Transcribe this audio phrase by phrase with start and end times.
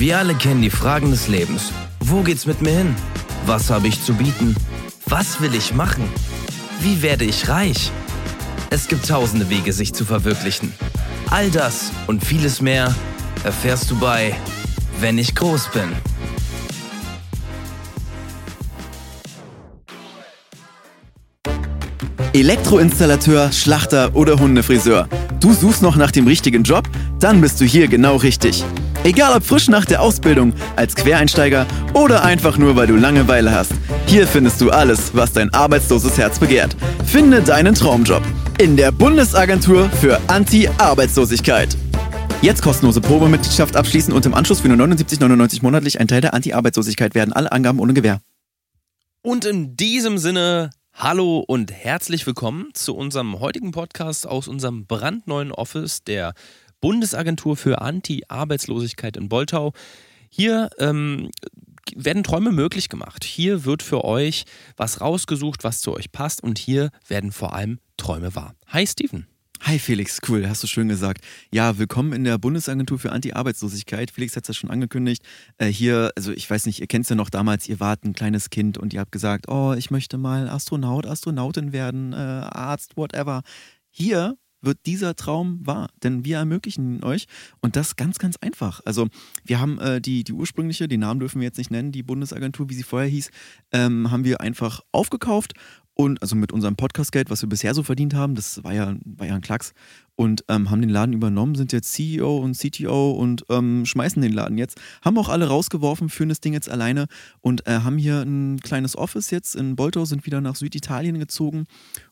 [0.00, 1.72] Wir alle kennen die Fragen des Lebens.
[2.00, 2.96] Wo geht's mit mir hin?
[3.44, 4.56] Was habe ich zu bieten?
[5.04, 6.04] Was will ich machen?
[6.80, 7.92] Wie werde ich reich?
[8.70, 10.72] Es gibt tausende Wege, sich zu verwirklichen.
[11.28, 12.94] All das und vieles mehr
[13.44, 14.34] erfährst du bei
[15.00, 15.90] Wenn ich groß bin.
[22.32, 25.10] Elektroinstallateur, Schlachter oder Hundefriseur.
[25.40, 26.88] Du suchst noch nach dem richtigen Job?
[27.18, 28.64] Dann bist du hier genau richtig.
[29.02, 33.72] Egal ob frisch nach der Ausbildung, als Quereinsteiger oder einfach nur, weil du Langeweile hast.
[34.06, 36.76] Hier findest du alles, was dein arbeitsloses Herz begehrt.
[37.06, 38.22] Finde deinen Traumjob
[38.58, 41.78] in der Bundesagentur für Anti-Arbeitslosigkeit.
[42.42, 47.14] Jetzt kostenlose Probemitgliedschaft abschließen und im Anschluss für nur 79,99 monatlich ein Teil der Anti-Arbeitslosigkeit
[47.14, 47.32] werden.
[47.32, 48.20] Alle Angaben ohne Gewähr.
[49.22, 55.52] Und in diesem Sinne Hallo und herzlich willkommen zu unserem heutigen Podcast aus unserem brandneuen
[55.52, 56.34] Office der
[56.80, 59.72] Bundesagentur für Anti-Arbeitslosigkeit in Boltau.
[60.28, 61.30] Hier ähm,
[61.94, 63.24] werden Träume möglich gemacht.
[63.24, 64.44] Hier wird für euch
[64.76, 68.54] was rausgesucht, was zu euch passt und hier werden vor allem Träume wahr.
[68.68, 69.26] Hi Steven.
[69.62, 71.22] Hi Felix, cool, hast du schön gesagt.
[71.52, 74.10] Ja, willkommen in der Bundesagentur für Anti-Arbeitslosigkeit.
[74.10, 75.22] Felix hat es ja schon angekündigt.
[75.58, 78.14] Äh, hier, also ich weiß nicht, ihr kennt es ja noch damals, ihr wart ein
[78.14, 82.96] kleines Kind und ihr habt gesagt, oh, ich möchte mal Astronaut, Astronautin werden, äh, Arzt,
[82.96, 83.42] whatever.
[83.90, 87.26] Hier wird dieser Traum wahr, denn wir ermöglichen ihn euch
[87.60, 88.80] und das ganz, ganz einfach.
[88.84, 89.08] Also
[89.44, 92.68] wir haben äh, die, die ursprüngliche, den Namen dürfen wir jetzt nicht nennen, die Bundesagentur,
[92.68, 93.30] wie sie vorher hieß,
[93.72, 95.54] ähm, haben wir einfach aufgekauft
[95.94, 99.26] und also mit unserem Podcast-Geld, was wir bisher so verdient haben, das war ja, war
[99.26, 99.74] ja ein Klacks.
[100.20, 104.34] Und ähm, haben den Laden übernommen, sind jetzt CEO und CTO und ähm, schmeißen den
[104.34, 104.78] Laden jetzt.
[105.00, 107.06] Haben auch alle rausgeworfen, führen das Ding jetzt alleine
[107.40, 111.64] und äh, haben hier ein kleines Office jetzt in Boltau, sind wieder nach Süditalien gezogen.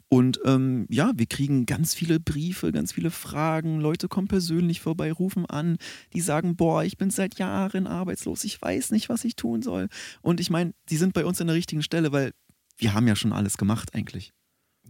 [0.09, 3.79] Und ähm, ja, wir kriegen ganz viele Briefe, ganz viele Fragen.
[3.79, 5.77] Leute kommen persönlich vorbei, rufen an,
[6.15, 9.89] die sagen, boah, ich bin seit Jahren arbeitslos, ich weiß nicht, was ich tun soll.
[10.23, 12.33] Und ich meine, die sind bei uns an der richtigen Stelle, weil
[12.79, 14.33] wir haben ja schon alles gemacht eigentlich.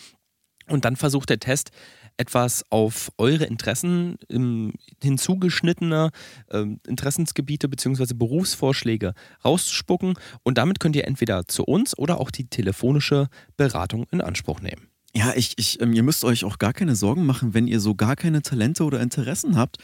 [0.68, 1.70] Und dann versucht der Test
[2.16, 4.72] etwas auf eure Interessen ähm,
[5.02, 6.12] hinzugeschnittener
[6.48, 8.14] äh, Interessensgebiete bzw.
[8.14, 9.12] Berufsvorschläge
[9.44, 10.14] rauszuspucken.
[10.44, 14.88] Und damit könnt ihr entweder zu uns oder auch die telefonische Beratung in Anspruch nehmen.
[15.14, 17.94] Ja, ich, ich, ähm, ihr müsst euch auch gar keine Sorgen machen, wenn ihr so
[17.94, 19.78] gar keine Talente oder Interessen habt.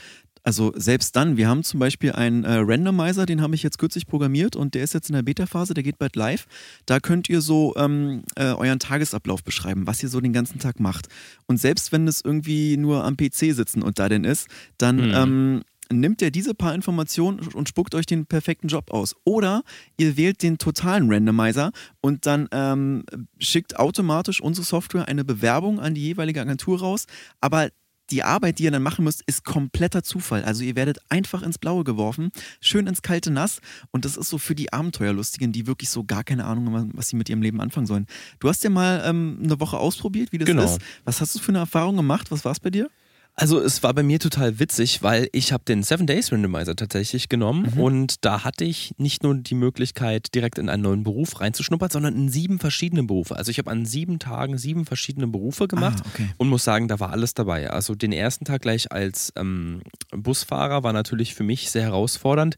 [0.44, 4.06] Also selbst dann, wir haben zum Beispiel einen äh, Randomizer, den habe ich jetzt kürzlich
[4.06, 6.46] programmiert und der ist jetzt in der Beta-Phase, der geht bald live.
[6.84, 10.80] Da könnt ihr so ähm, äh, euren Tagesablauf beschreiben, was ihr so den ganzen Tag
[10.80, 11.08] macht.
[11.46, 15.14] Und selbst wenn es irgendwie nur am PC sitzen und da denn ist, dann mhm.
[15.14, 19.14] ähm, nimmt er diese paar Informationen und spuckt euch den perfekten Job aus.
[19.24, 19.62] Oder
[19.96, 23.04] ihr wählt den totalen Randomizer und dann ähm,
[23.38, 27.06] schickt automatisch unsere Software eine Bewerbung an die jeweilige Agentur raus.
[27.40, 27.68] Aber
[28.10, 30.44] die Arbeit, die ihr dann machen müsst, ist kompletter Zufall.
[30.44, 32.30] Also ihr werdet einfach ins Blaue geworfen,
[32.60, 33.60] schön ins kalte Nass.
[33.92, 37.08] Und das ist so für die Abenteuerlustigen, die wirklich so gar keine Ahnung haben, was
[37.08, 38.06] sie mit ihrem Leben anfangen sollen.
[38.40, 40.64] Du hast ja mal ähm, eine Woche ausprobiert, wie das genau.
[40.64, 40.80] ist.
[41.04, 42.30] Was hast du für eine Erfahrung gemacht?
[42.30, 42.90] Was war es bei dir?
[43.36, 47.28] Also es war bei mir total witzig, weil ich habe den Seven Days Randomizer tatsächlich
[47.28, 47.80] genommen mhm.
[47.80, 52.14] und da hatte ich nicht nur die Möglichkeit, direkt in einen neuen Beruf reinzuschnuppern, sondern
[52.14, 53.34] in sieben verschiedene Berufe.
[53.34, 56.28] Also ich habe an sieben Tagen sieben verschiedene Berufe gemacht ah, okay.
[56.36, 57.70] und muss sagen, da war alles dabei.
[57.70, 62.56] Also den ersten Tag gleich als ähm, Busfahrer war natürlich für mich sehr herausfordernd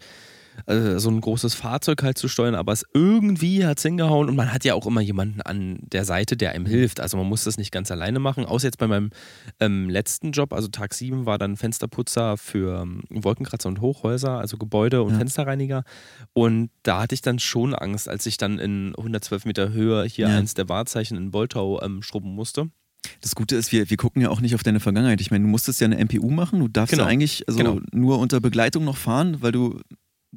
[0.67, 4.37] äh, so ein großes Fahrzeug halt zu steuern, aber es irgendwie hat es hingehauen und
[4.37, 7.01] man hat ja auch immer jemanden an der Seite, der einem hilft.
[7.01, 9.11] Also man muss das nicht ganz alleine machen, außer jetzt bei meinem
[9.61, 14.57] ähm, letzten Job, also Tag 7 war dann Fensterputzer für ähm, Wolkenkratzer und Hochhäuser, also
[14.57, 15.19] Gebäude und ja.
[15.19, 15.85] Fensterreiniger
[16.33, 20.29] und da hatte ich dann schon Angst, als ich dann in 112 Meter Höhe hier
[20.29, 20.37] ja.
[20.37, 22.71] eins der Wahrzeichen in Boltau ähm, schrubben musste.
[23.21, 25.21] Das Gute ist, wir, wir gucken ja auch nicht auf deine Vergangenheit.
[25.21, 26.61] Ich meine, du musstest ja eine MPU machen.
[26.61, 27.05] Du darfst genau.
[27.05, 27.81] ja eigentlich also genau.
[27.93, 29.81] nur unter Begleitung noch fahren, weil du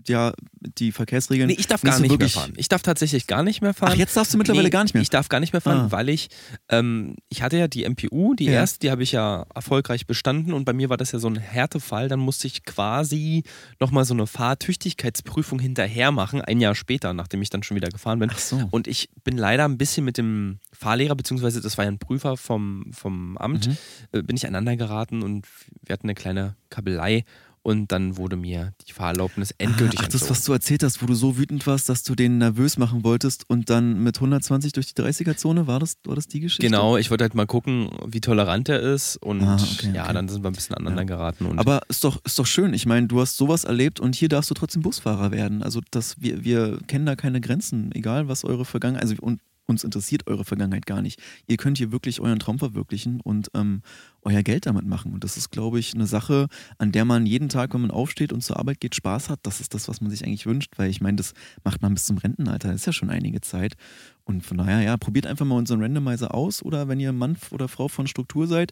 [0.08, 0.34] ja
[0.78, 1.48] die Verkehrsregeln.
[1.48, 2.54] Nee, ich darf gar so nicht mehr wirklich- fahren.
[2.58, 3.92] Ich darf tatsächlich gar nicht mehr fahren.
[3.94, 5.02] Ach, jetzt darfst du mittlerweile Nee, gar nicht mehr.
[5.02, 5.92] Ich darf gar nicht mehr fahren, Ah.
[5.92, 6.30] weil ich,
[6.70, 8.54] ähm, ich hatte ja die MPU, die Ja.
[8.54, 11.36] erste, die habe ich ja erfolgreich bestanden und bei mir war das ja so ein
[11.38, 12.08] Härtefall.
[12.08, 13.44] Dann musste ich quasi
[13.80, 18.20] nochmal so eine Fahrtüchtigkeitsprüfung hinterher machen, ein Jahr später, nachdem ich dann schon wieder gefahren
[18.20, 18.30] bin.
[18.34, 18.68] Ach so.
[18.72, 22.38] Und ich bin leider ein bisschen mit dem Fahrlehrer, beziehungsweise das war ja ein Prüfer
[22.38, 23.78] vom, vom Amt, Mhm.
[24.12, 25.46] äh, bin ich aneinander geraten und
[25.86, 27.26] wir hatten eine kleine Kabelei
[27.62, 31.14] und dann wurde mir die Fahrerlaubnis endgültig Ach, das, was du erzählt hast, wo du
[31.14, 35.02] so wütend warst, dass du den nervös machen wolltest und dann mit 120 durch die
[35.02, 36.66] 30er-Zone, war das, war das die Geschichte?
[36.66, 40.14] Genau, ich wollte halt mal gucken, wie tolerant er ist und Ah, okay, ja, okay.
[40.14, 41.46] dann sind wir ein bisschen aneinander geraten.
[41.46, 42.74] Und Aber ist doch, ist doch schön.
[42.74, 45.64] Ich meine, du hast sowas erlebt und hier darfst du trotzdem Busfahrer werden.
[45.64, 49.84] Also das, wir, wir kennen da keine Grenzen, egal was eure Vergangenheit, also und uns
[49.84, 51.22] interessiert eure Vergangenheit gar nicht.
[51.48, 53.82] Ihr könnt hier wirklich euren Traum verwirklichen und ähm,
[54.22, 55.14] euer Geld damit machen.
[55.14, 58.34] Und das ist, glaube ich, eine Sache, an der man jeden Tag, wenn man aufsteht
[58.34, 59.40] und zur Arbeit geht, Spaß hat.
[59.44, 61.34] Das ist das, was man sich eigentlich wünscht, weil ich meine, das
[61.64, 62.70] macht man bis zum Rentenalter.
[62.70, 63.76] Das ist ja schon einige Zeit.
[64.24, 67.68] Und von daher, ja, probiert einfach mal unseren Randomizer aus oder wenn ihr Mann oder
[67.68, 68.72] Frau von Struktur seid,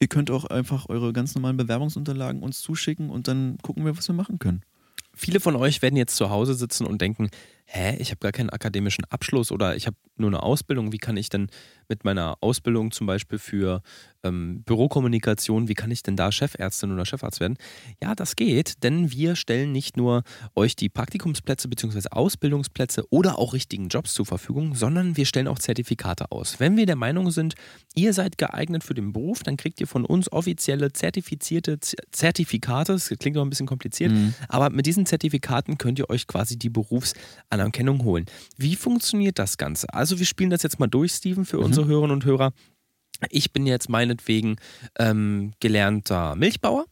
[0.00, 4.08] Ihr könnt auch einfach eure ganz normalen Bewerbungsunterlagen uns zuschicken und dann gucken wir, was
[4.08, 4.62] wir machen können.
[5.14, 7.28] viele von euch werden jetzt zu Hause sitzen und denken,
[7.70, 10.90] hä, ich habe gar keinen akademischen Abschluss oder ich habe nur eine Ausbildung.
[10.90, 11.48] Wie kann ich denn
[11.88, 13.82] mit meiner Ausbildung zum Beispiel für
[14.24, 17.56] ähm, Bürokommunikation, wie kann ich denn da Chefärztin oder Chefarzt werden?
[18.02, 20.22] Ja, das geht, denn wir stellen nicht nur
[20.56, 22.08] euch die Praktikumsplätze bzw.
[22.10, 26.60] Ausbildungsplätze oder auch richtigen Jobs zur Verfügung, sondern wir stellen auch Zertifikate aus.
[26.60, 27.54] Wenn wir der Meinung sind,
[27.94, 32.92] ihr seid geeignet für den Beruf, dann kriegt ihr von uns offizielle zertifizierte Z Zertifikate.
[32.92, 34.12] Das klingt noch ein bisschen kompliziert,
[34.48, 36.70] aber mit diesen Zertifikaten könnt ihr euch quasi die
[37.58, 38.26] Berufsanerkennung holen.
[38.56, 39.92] Wie funktioniert das Ganze?
[39.92, 42.52] Also wir spielen das jetzt mal durch, Steven, für unsere Hörerinnen und Hörer.
[43.30, 44.56] Ich bin jetzt meinetwegen
[44.98, 46.86] ähm, gelernter Milchbauer.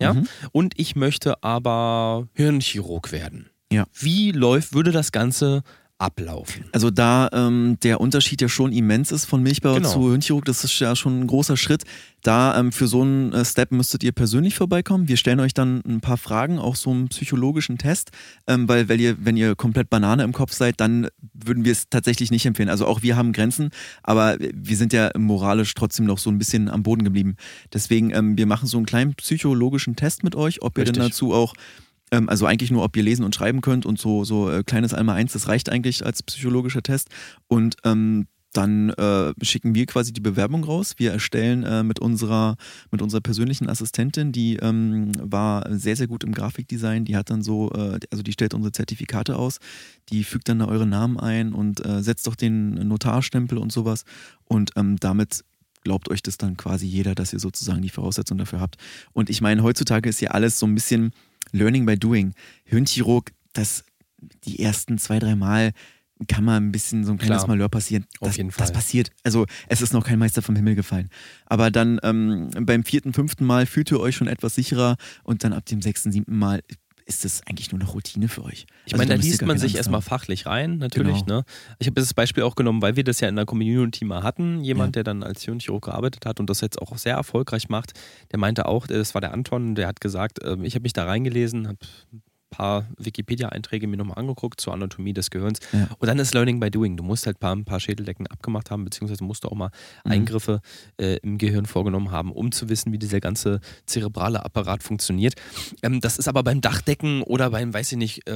[0.00, 0.28] Ja, Mhm.
[0.52, 3.50] und ich möchte aber Hirnchirurg werden.
[3.72, 3.84] Ja.
[3.98, 5.62] Wie läuft, würde das Ganze
[5.98, 6.64] ablaufen?
[6.72, 9.92] Also da ähm, der Unterschied ja schon immens ist von Milchbauer Genau.
[9.92, 11.82] zu Hirnchirurg, das ist ja schon ein großer Schritt.
[12.22, 15.08] Da ähm, für so einen äh, Step müsstet ihr persönlich vorbeikommen.
[15.08, 18.10] Wir stellen euch dann ein paar Fragen, auch so einen psychologischen Test,
[18.46, 21.88] ähm, weil, weil ihr, wenn ihr komplett Banane im Kopf seid, dann würden wir es
[21.90, 22.68] tatsächlich nicht empfehlen.
[22.68, 23.70] Also auch wir haben Grenzen,
[24.02, 27.36] aber wir sind ja moralisch trotzdem noch so ein bisschen am Boden geblieben.
[27.72, 31.12] Deswegen, ähm, wir machen so einen kleinen psychologischen Test mit euch, ob ihr denn Richtig.
[31.12, 31.54] dazu auch
[32.10, 34.94] ähm, also eigentlich nur, ob ihr lesen und schreiben könnt und so, so äh, kleines
[34.94, 37.08] Einmal eins, das reicht eigentlich als psychologischer Test.
[37.48, 40.94] Und ähm, dann äh, schicken wir quasi die Bewerbung raus.
[40.96, 42.56] Wir erstellen äh, mit, unserer,
[42.90, 47.04] mit unserer persönlichen Assistentin, die ähm, war sehr, sehr gut im Grafikdesign.
[47.04, 49.58] Die hat dann so, äh, also die stellt unsere Zertifikate aus,
[50.08, 54.04] die fügt dann da eure Namen ein und äh, setzt doch den Notarstempel und sowas.
[54.44, 55.44] Und ähm, damit
[55.84, 58.76] glaubt euch das dann quasi jeder, dass ihr sozusagen die Voraussetzungen dafür habt.
[59.12, 61.12] Und ich meine, heutzutage ist ja alles so ein bisschen
[61.52, 62.34] Learning by Doing.
[62.64, 63.84] Hirnchirurg, das
[64.44, 65.72] die ersten zwei, drei Mal
[66.26, 67.48] kann mal ein bisschen so ein kleines Klar.
[67.54, 68.04] Malheur passieren.
[68.18, 68.72] Auf Das, jeden das Fall.
[68.72, 69.10] passiert.
[69.22, 71.10] Also es ist noch kein Meister vom Himmel gefallen.
[71.46, 75.52] Aber dann ähm, beim vierten, fünften Mal fühlt ihr euch schon etwas sicherer und dann
[75.52, 76.62] ab dem sechsten, siebten Mal
[77.08, 78.66] ist das eigentlich nur noch Routine für euch.
[78.84, 81.24] Ich Also meine, da liest man sich erstmal fachlich rein, natürlich.
[81.24, 81.38] Genau.
[81.38, 81.44] Ne?
[81.78, 84.62] Ich habe das Beispiel auch genommen, weil wir das ja in der Community mal hatten.
[84.62, 85.02] Jemand, Ja.
[85.02, 87.94] der dann als Hirnchirurg gearbeitet hat und das jetzt auch sehr erfolgreich macht,
[88.30, 91.04] der meinte auch, das war der Anton, der hat gesagt, ähm, ich habe mich da
[91.06, 91.78] reingelesen, habe
[92.50, 95.58] paar Wikipedia-Einträge mir nochmal angeguckt zur Anatomie des Gehirns.
[95.72, 95.88] Ja.
[95.98, 96.96] Und dann ist Learning by Doing.
[96.96, 99.70] Du musst halt ein paar, ein paar Schädeldecken abgemacht haben, beziehungsweise musst du auch mal
[100.04, 100.12] Mhm.
[100.12, 100.60] Eingriffe
[101.00, 105.34] äh, im Gehirn vorgenommen haben, um zu wissen, wie dieser ganze zerebrale Apparat funktioniert.
[105.82, 108.32] Ähm, das ist aber beim Dachdecken oder beim, weiß ich nicht, äh.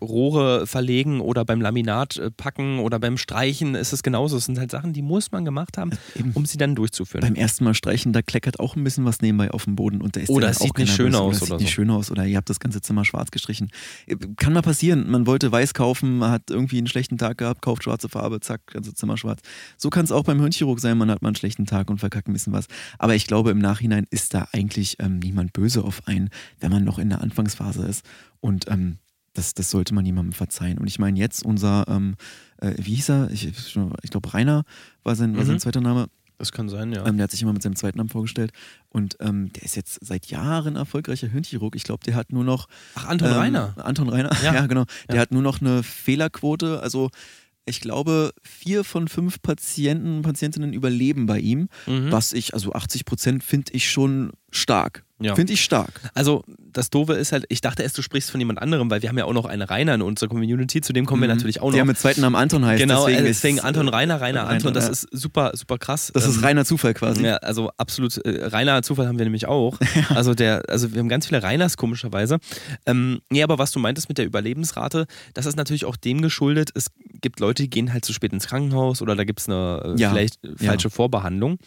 [0.00, 4.36] Rohre verlegen oder beim Laminat äh, packen oder beim Streichen ist es genauso.
[4.36, 6.32] Es sind halt Sachen, die muss man gemacht haben, Eben.
[6.34, 7.22] um sie dann durchzuführen.
[7.22, 10.16] Beim ersten Mal streichen, da kleckert auch ein bisschen was nebenbei auf dem Boden und
[10.16, 11.70] da ist Oder dann es auch sieht nicht schön aus oder es oder sieht nicht
[11.70, 11.74] so.
[11.74, 13.70] schön aus oder ihr habt das ganze Zimmer schwarz gestrichen.
[14.36, 15.10] Kann mal passieren.
[15.10, 18.66] Man wollte weiß kaufen, man hat irgendwie einen schlechten Tag gehabt, kauft schwarze Farbe, zack,
[18.68, 19.40] ganze Zimmer schwarz.
[19.76, 22.28] So kann es auch beim Hirnchirurg sein, man hat mal einen schlechten Tag und verkackt
[22.28, 22.66] ein bisschen was.
[22.98, 26.84] Aber ich glaube, im Nachhinein ist da eigentlich ähm, niemand böse auf einen, wenn man
[26.84, 28.04] noch in der Anfangsphase ist.
[28.40, 28.98] Und ähm,
[29.32, 30.78] das, das sollte man jemandem verzeihen.
[30.78, 32.14] Und ich meine, jetzt unser, ähm,
[32.58, 33.30] äh, wie hieß er?
[33.32, 34.64] Ich, ich glaube, Rainer
[35.02, 35.60] war sein, war sein Mhm.
[35.60, 36.08] zweiter Name.
[36.38, 37.06] Das kann sein, ja.
[37.06, 38.52] Ähm, der hat sich immer mit seinem zweiten Namen vorgestellt.
[38.88, 41.76] Und ähm, der ist jetzt seit Jahren erfolgreicher Hirnchirurg.
[41.76, 42.66] Ich glaube, der hat nur noch.
[42.94, 43.74] Ach, Anton ähm, Reiner.
[43.76, 44.66] Anton Reiner, ja, Ja.
[44.66, 44.84] genau.
[45.08, 45.20] Der Ja.
[45.22, 46.80] hat nur noch eine Fehlerquote.
[46.80, 47.10] Also,
[47.66, 51.68] ich glaube, vier von fünf Patienten, Patientinnen überleben bei ihm.
[51.86, 52.12] Mhm.
[52.12, 55.04] Was ich, also 80 Prozent finde ich schon stark.
[55.20, 55.34] Ja.
[55.34, 56.00] Finde ich stark.
[56.14, 59.08] Also das Doofe ist halt, ich dachte erst, du sprichst von jemand anderem, weil wir
[59.08, 61.28] haben ja auch noch einen Rainer in unserer Community, zu dem kommen mhm.
[61.28, 61.74] wir natürlich auch noch.
[61.74, 62.80] Der mit zweiten Namen Anton heißt.
[62.80, 64.90] Genau, deswegen, deswegen Anton Rainer, Rainer, Rainer Anton, das ja.
[64.90, 66.10] ist super, super krass.
[66.12, 67.24] Das ist ähm, reiner Zufall quasi.
[67.24, 69.78] Ja, also absolut, äh, reiner Zufall haben wir nämlich auch.
[69.94, 70.16] Ja.
[70.16, 72.38] Also der, also wir haben ganz viele Reiners komischerweise.
[72.84, 76.70] Ähm, nee, aber was du meintest mit der Überlebensrate, das ist natürlich auch dem geschuldet,
[76.74, 76.90] es
[77.20, 79.96] gibt Leute, die gehen halt zu spät ins Krankenhaus oder da gibt es eine äh,
[79.96, 81.58] vielleicht falsche Vorbehandlung.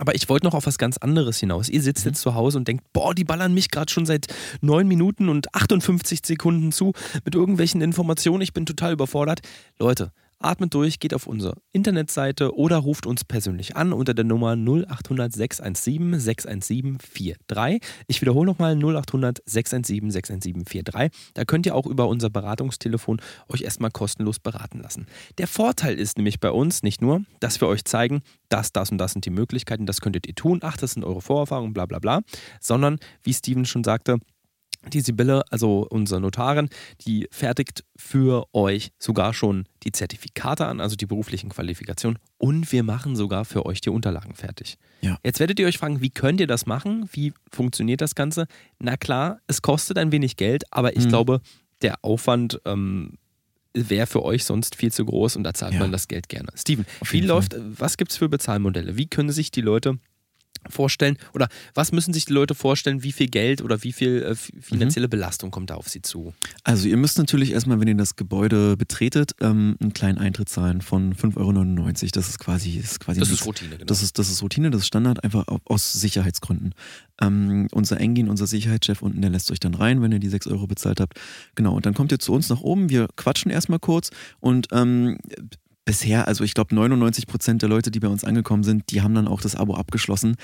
[0.00, 1.68] Aber ich wollte noch auf was ganz anderes hinaus.
[1.68, 2.12] Ihr sitzt mhm.
[2.12, 4.28] jetzt zu Hause und denkt, boah, die ballern mich gerade schon seit
[4.62, 6.94] 9 Minuten und 58 Sekunden zu
[7.26, 8.40] mit irgendwelchen Informationen.
[8.40, 9.40] Ich bin total überfordert.
[9.78, 14.56] Leute, Atmet durch, geht auf unsere Internetseite oder ruft uns persönlich an unter der Nummer
[14.56, 17.88] 0800 617 617 43.
[18.06, 21.32] Ich wiederhole nochmal 0800 617 617 43.
[21.34, 25.06] Da könnt ihr auch über unser Beratungstelefon euch erstmal kostenlos beraten lassen.
[25.36, 28.98] Der Vorteil ist nämlich bei uns nicht nur, dass wir euch zeigen, das, das und
[28.98, 31.98] das sind die Möglichkeiten, das könntet ihr tun, ach, das sind eure Vorerfahrungen, bla bla
[31.98, 32.22] bla,
[32.60, 34.18] sondern, wie Steven schon sagte,
[34.88, 36.68] die Sibylle, also unsere Notarin,
[37.06, 42.18] die fertigt für euch sogar schon die Zertifikate an, also die beruflichen Qualifikationen.
[42.38, 44.78] Und wir machen sogar für euch die Unterlagen fertig.
[45.02, 45.18] Ja.
[45.22, 47.08] Jetzt werdet ihr euch fragen, wie könnt ihr das machen?
[47.12, 48.46] Wie funktioniert das Ganze?
[48.78, 51.10] Na klar, es kostet ein wenig Geld, aber ich mhm.
[51.10, 51.40] glaube,
[51.82, 53.18] der Aufwand ähm,
[53.74, 55.80] wäre für euch sonst viel zu groß und da zahlt ja.
[55.80, 56.48] man das Geld gerne.
[56.56, 58.96] Steven, wie läuft, was gibt es für Bezahlmodelle?
[58.96, 59.98] Wie können sich die Leute
[60.68, 64.34] vorstellen oder was müssen sich die Leute vorstellen, wie viel Geld oder wie viel äh,
[64.34, 65.10] finanzielle mhm.
[65.10, 66.34] Belastung kommt da auf sie zu?
[66.64, 70.80] Also ihr müsst natürlich erstmal, wenn ihr das Gebäude betretet, ähm, einen kleinen Eintritt zahlen
[70.82, 72.10] von 5,99 Euro.
[72.12, 73.84] Das ist quasi, ist quasi das ist Routine, genau.
[73.84, 76.74] Das ist, das ist Routine, das ist Standard, einfach aus Sicherheitsgründen.
[77.20, 80.46] Ähm, unser Engin, unser Sicherheitschef unten, der lässt euch dann rein, wenn ihr die 6
[80.48, 81.18] Euro bezahlt habt.
[81.54, 85.18] Genau, und dann kommt ihr zu uns nach oben, wir quatschen erstmal kurz und ähm,
[85.84, 89.14] bisher, also ich glaube 99 Prozent der Leute, die bei uns angekommen sind, die haben
[89.14, 90.36] dann auch das Abo abgeschlossen.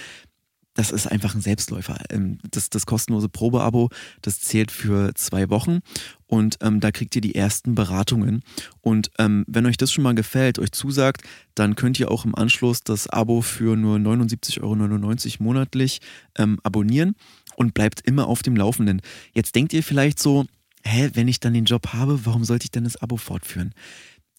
[0.75, 1.99] Das ist einfach ein Selbstläufer.
[2.11, 3.89] Ähm, das, das kostenlose Probeabo,
[4.21, 5.81] das zählt für zwei Wochen
[6.27, 8.43] und ähm, da kriegt ihr die ersten Beratungen.
[8.83, 11.23] Und ähm, wenn euch das schon mal gefällt, euch zusagt,
[11.55, 16.01] dann könnt ihr auch im Anschluss das Abo für nur 79,99 Euro monatlich
[16.37, 17.15] ähm, abonnieren
[17.57, 19.01] und bleibt immer auf dem Laufenden.
[19.33, 20.45] Jetzt denkt ihr vielleicht so,
[20.85, 23.73] hä, wenn ich dann den Job habe, warum sollte ich denn das Abo fortführen?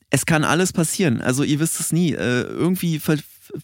[0.10, 1.22] Es kann alles passieren.
[1.22, 2.14] Also ihr wisst es nie.
[2.14, 3.02] Äh, irgendwie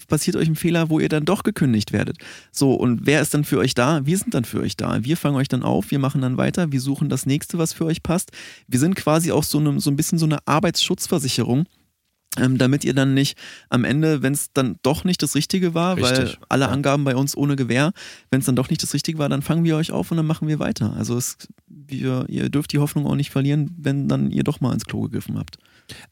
[0.07, 2.17] passiert euch ein Fehler, wo ihr dann doch gekündigt werdet.
[2.51, 4.05] So, und wer ist dann für euch da?
[4.05, 5.03] Wir sind dann für euch da.
[5.03, 7.85] Wir fangen euch dann auf, wir machen dann weiter, wir suchen das nächste, was für
[7.85, 8.31] euch passt.
[8.67, 11.65] Wir sind quasi auch so, eine, so ein bisschen so eine Arbeitsschutzversicherung.
[12.35, 13.37] Ähm, damit ihr dann nicht
[13.69, 16.17] am Ende, wenn es dann doch nicht das Richtige war, Richtig.
[16.17, 16.71] weil alle ja.
[16.71, 17.91] Angaben bei uns ohne Gewähr,
[18.31, 20.25] wenn es dann doch nicht das Richtige war, dann fangen wir euch auf und dann
[20.25, 20.93] machen wir weiter.
[20.93, 24.73] Also es, wir, ihr dürft die Hoffnung auch nicht verlieren, wenn dann ihr doch mal
[24.73, 25.59] ins Klo gegriffen habt.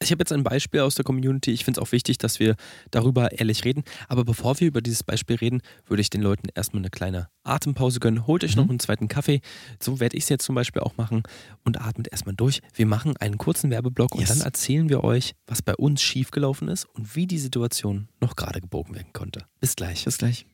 [0.01, 1.51] Ich habe jetzt ein Beispiel aus der Community.
[1.51, 2.56] Ich finde es auch wichtig, dass wir
[2.92, 3.84] darüber ehrlich reden.
[4.08, 8.00] Aber bevor wir über dieses Beispiel reden, würde ich den Leuten erstmal eine kleine Atempause
[8.00, 8.28] gönnen.
[8.28, 8.63] Holt euch mhm.
[8.63, 9.42] noch einen zweiten Kaffee.
[9.80, 11.24] So werde ich es jetzt zum Beispiel auch machen.
[11.63, 12.62] Und atmet erstmal durch.
[12.74, 14.30] Wir machen einen kurzen Werbeblock yes.
[14.30, 18.36] und dann erzählen wir euch, was bei uns schiefgelaufen ist und wie die Situation noch
[18.36, 19.46] gerade gebogen werden konnte.
[19.60, 20.06] Bis gleich.
[20.06, 20.46] Bis gleich.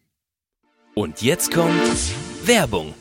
[0.96, 1.74] Und jetzt kommt
[2.46, 2.94] Werbung.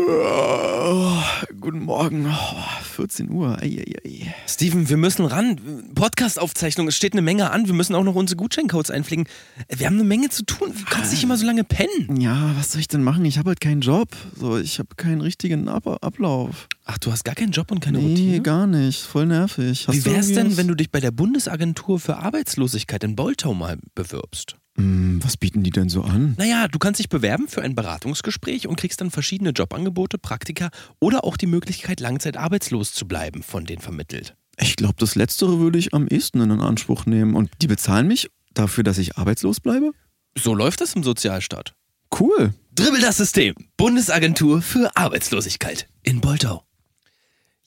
[0.00, 1.22] Oh,
[1.60, 2.64] guten Morgen, oh,
[2.98, 3.56] 14 Uhr.
[3.62, 4.34] Ei, ei, ei.
[4.48, 5.60] Steven, wir müssen ran.
[5.94, 7.68] Podcast-Aufzeichnung, es steht eine Menge an.
[7.68, 9.28] Wir müssen auch noch unsere Gutscheincodes einpflegen.
[9.68, 10.72] Wir haben eine Menge zu tun.
[10.76, 12.20] Du kannst nicht immer so lange pennen.
[12.20, 13.24] Ja, was soll ich denn machen?
[13.24, 14.08] Ich habe halt keinen Job.
[14.36, 16.66] So, ich habe keinen richtigen Ab Ablauf.
[16.86, 18.32] Ach, du hast gar keinen Job und keine nee, Routine?
[18.32, 19.00] Nee, gar nicht.
[19.00, 19.86] Voll nervig.
[19.86, 23.78] Hast Wie wär's denn, wenn du dich bei der Bundesagentur für Arbeitslosigkeit in Boltau mal
[23.94, 24.56] bewirbst?
[24.78, 26.36] Hm, was bieten die denn so an?
[26.38, 31.24] Naja, du kannst dich bewerben für ein Beratungsgespräch und kriegst dann verschiedene Jobangebote, Praktika oder
[31.24, 34.34] auch die Möglichkeit, langzeitarbeitslos zu bleiben, von denen vermittelt.
[34.60, 37.34] Ich glaube, das Letztere würde ich am ehesten in Anspruch nehmen.
[37.34, 39.92] Und die bezahlen mich dafür, dass ich arbeitslos bleibe?
[40.36, 41.74] So läuft das im Sozialstaat.
[42.18, 42.54] Cool.
[42.72, 43.54] Dribbel das System.
[43.76, 46.64] Bundesagentur für Arbeitslosigkeit in Boltau.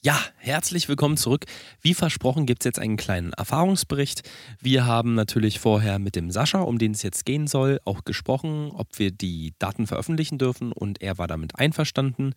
[0.04, 1.44] Ja, herzlich willkommen zurück.
[1.80, 4.28] Wie versprochen gibt es jetzt einen kleinen Erfahrungsbericht.
[4.60, 8.72] Wir haben natürlich vorher mit dem Sascha, um den es jetzt gehen soll, auch gesprochen,
[8.74, 12.34] ob wir die Daten veröffentlichen dürfen und er war damit einverstanden.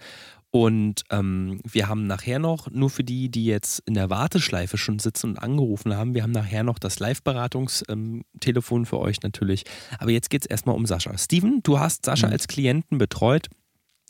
[0.51, 4.99] Und ähm, wir haben nachher noch, nur für die, die jetzt in der Warteschleife schon
[4.99, 9.65] sitzen und angerufen haben, wir haben nachher noch das Live-Beratungstelefon ähm, für euch natürlich.
[9.99, 11.17] Aber jetzt geht es erstmal um Sascha.
[11.17, 12.33] Steven, du hast Sascha mhm.
[12.33, 13.49] als Klienten betreut.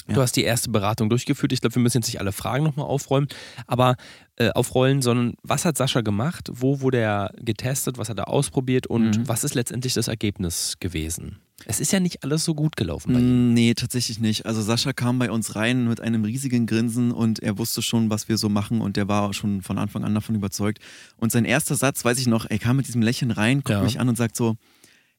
[0.08, 1.51] Du hast die erste Beratung durchgeführt.
[1.51, 3.27] Ich glaube, wir müssen jetzt nicht alle Fragen nochmal aufräumen,
[3.65, 3.96] aber
[4.36, 6.50] äh, aufrollen, sondern was hat Sascha gemacht?
[6.51, 7.98] Wo wurde er getestet?
[7.98, 8.86] Was hat er ausprobiert?
[8.86, 9.27] Und mhm.
[9.27, 11.39] was ist letztendlich das Ergebnis gewesen?
[11.64, 13.52] Es ist ja nicht alles so gut gelaufen bei ihm.
[13.52, 14.46] Mm, nee, tatsächlich nicht.
[14.46, 18.28] Also Sascha kam bei uns rein mit einem riesigen Grinsen und er wusste schon, was
[18.28, 20.80] wir so machen und der war schon von Anfang an davon überzeugt.
[21.18, 23.84] Und sein erster Satz, weiß ich noch, er kam mit diesem Lächeln rein, guckt ja.
[23.84, 24.58] mich an und sagt so,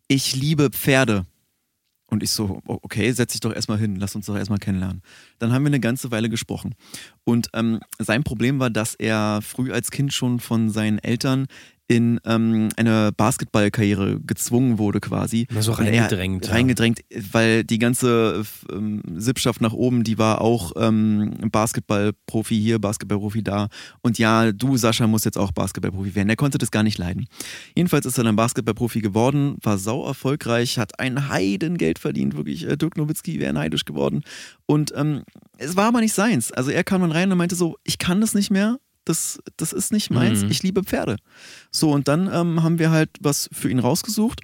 [0.09, 1.25] ich liebe Pferde.
[2.09, 5.03] Und ich so, okay, setz dich doch erstmal hin, lass uns doch erstmal kennenlernen.
[5.41, 6.77] Dann haben wir eine ganze Weile gesprochen.
[7.25, 11.47] Und ähm, sein Problem war, dass er früh als Kind schon von seinen Eltern
[11.89, 15.47] in ähm, eine Basketballkarriere gezwungen wurde quasi.
[15.61, 16.47] So reingedrängt.
[16.47, 16.53] Ja.
[16.53, 17.01] Reingedrängt,
[17.33, 23.69] weil die ganze ähm, Sippschaft nach oben, die war auch ähm, Basketballprofi hier, Basketballprofi da.
[24.03, 26.29] Und ja, du, Sascha, musst jetzt auch Basketballprofi werden.
[26.29, 27.27] Er konnte das gar nicht leiden.
[27.77, 32.67] Jedenfalls ist er dann Basketballprofi geworden, war sau erfolgreich, hat ein Heidengeld verdient, wirklich.
[32.69, 34.23] Äh, Dirk Nowitzki wäre neidisch geworden.
[34.67, 35.23] Und ähm,
[35.59, 36.51] es war aber nicht seins.
[36.51, 39.73] Also er kam dann rein und meinte so, ich kann das nicht mehr, das, das
[39.73, 40.51] ist nicht meins, mhm.
[40.51, 41.17] ich liebe Pferde.
[41.71, 44.43] So, und dann ähm, haben wir halt was für ihn rausgesucht.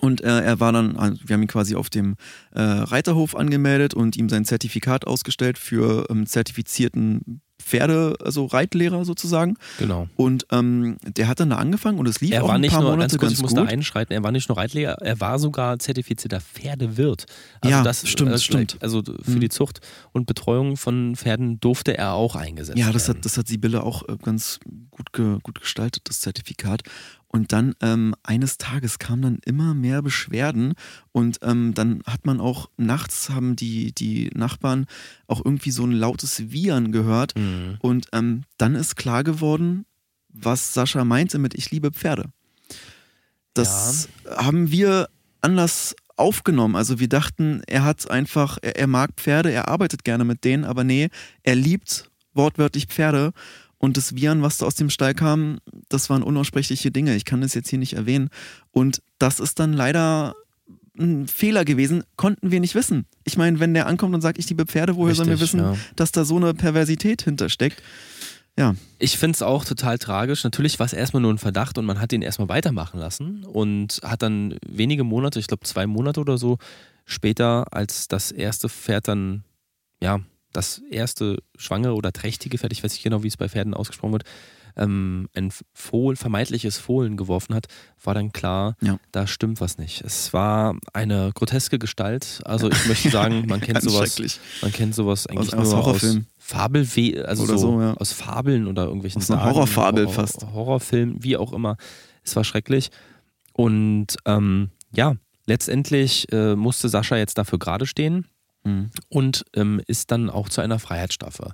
[0.00, 2.16] Und äh, er war dann, also wir haben ihn quasi auf dem
[2.52, 9.56] äh, Reiterhof angemeldet und ihm sein Zertifikat ausgestellt für ähm, zertifizierten Pferde, also Reitlehrer sozusagen.
[9.78, 10.08] Genau.
[10.16, 12.72] Und ähm, der hat dann da angefangen und es lief er auch war ein nicht
[12.72, 13.60] paar nur, Monate ganz kurz, ganz ich muss gut.
[13.60, 17.24] da einschreiten, er war nicht nur Reitlehrer, er war sogar zertifizierter Pferdewirt.
[17.62, 18.76] Also Ja, das, stimmt, äh, stimmt.
[18.80, 19.40] Also für Mhm.
[19.40, 19.80] die Zucht
[20.12, 23.18] und Betreuung von Pferden durfte er auch eingesetzt Ja, das werden.
[23.18, 24.58] hat, das hat Sibylle auch äh, ganz
[24.90, 26.82] gut, ge, gut gestaltet, das Zertifikat.
[27.34, 30.74] Und dann ähm, eines Tages kamen dann immer mehr Beschwerden
[31.10, 34.86] und ähm, dann hat man auch nachts haben die, die Nachbarn
[35.26, 37.36] auch irgendwie so ein lautes Wiehern gehört.
[37.36, 37.78] Mhm.
[37.80, 39.84] Und ähm, dann ist klar geworden,
[40.28, 42.26] was Sascha meinte mit Ich liebe Pferde.
[43.52, 45.08] Das haben wir
[45.40, 46.76] anders aufgenommen.
[46.76, 50.64] Also wir dachten, er hat einfach, er, er mag Pferde, er arbeitet gerne mit denen,
[50.64, 51.08] aber nee,
[51.42, 53.32] er liebt wortwörtlich Pferde.
[53.78, 57.14] Und das Viren, was da aus dem Stall kam, das waren unaussprechliche Dinge.
[57.16, 58.30] Ich kann das jetzt hier nicht erwähnen.
[58.70, 60.34] Und das ist dann leider
[60.98, 63.06] ein Fehler gewesen, konnten wir nicht wissen.
[63.24, 65.60] Ich meine, wenn der ankommt und sagt, ich liebe Pferde, woher sollen wir Richtig, wissen,
[65.60, 65.76] ja.
[65.96, 67.82] dass da so eine Perversität hintersteckt?
[68.56, 70.44] Ja, Ich finde es auch total tragisch.
[70.44, 74.00] Natürlich war es erstmal nur ein Verdacht und man hat ihn erstmal weitermachen lassen und
[74.04, 76.58] hat dann wenige Monate, ich glaube zwei Monate oder so
[77.04, 79.42] später, als das erste Pferd dann,
[80.00, 80.20] ja,
[80.54, 84.12] das erste schwangere oder trächtige Pferd, ich weiß nicht genau, wie es bei Pferden ausgesprochen
[84.12, 84.24] wird,
[84.76, 87.66] ähm, ein Fohlen, vermeintliches Fohlen geworfen hat,
[88.02, 88.98] war dann klar, Ja.
[89.12, 90.00] da stimmt was nicht.
[90.02, 92.40] Es war eine groteske Gestalt.
[92.44, 94.16] Also ich möchte sagen, man kennt sowas,
[94.62, 96.26] man kennt sowas eigentlich Aus- nur aus Horrorfilmen.
[96.38, 97.94] Fabelwe also so, so, ja.
[97.94, 100.44] aus Fabeln oder irgendwelchen Aus Sagen, Horrorfabel Horror, fast.
[100.52, 101.76] Horrorfilm, wie auch immer.
[102.24, 102.90] Es war schrecklich.
[103.52, 105.14] Und ähm, ja,
[105.46, 108.26] letztendlich äh, musste Sascha jetzt dafür gerade stehen
[108.64, 108.90] Mhm.
[109.08, 111.52] und ähm, ist dann auch zu einer Freiheitsstrafe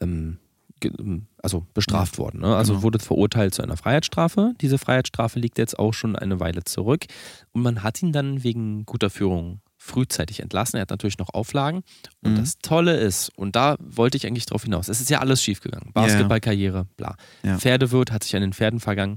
[0.00, 0.38] ähm,
[0.82, 2.40] ähm, also bestraft worden.
[2.40, 2.56] Ne?
[2.56, 2.82] Also Genau.
[2.84, 4.54] wurde verurteilt zu einer Freiheitsstrafe.
[4.60, 7.04] Diese Freiheitsstrafe liegt jetzt auch schon eine Weile zurück
[7.52, 10.76] und man hat ihn dann wegen guter Führung frühzeitig entlassen.
[10.76, 11.82] Er hat natürlich noch Auflagen.
[12.22, 12.36] Und Mhm.
[12.36, 15.92] das Tolle ist, und da wollte ich eigentlich drauf hinaus, es ist ja alles schiefgegangen.
[15.94, 17.16] Basketballkarriere, bla.
[17.42, 17.58] Ja.
[17.58, 19.16] Pferdewirt hat sich an den Pferden vergangen,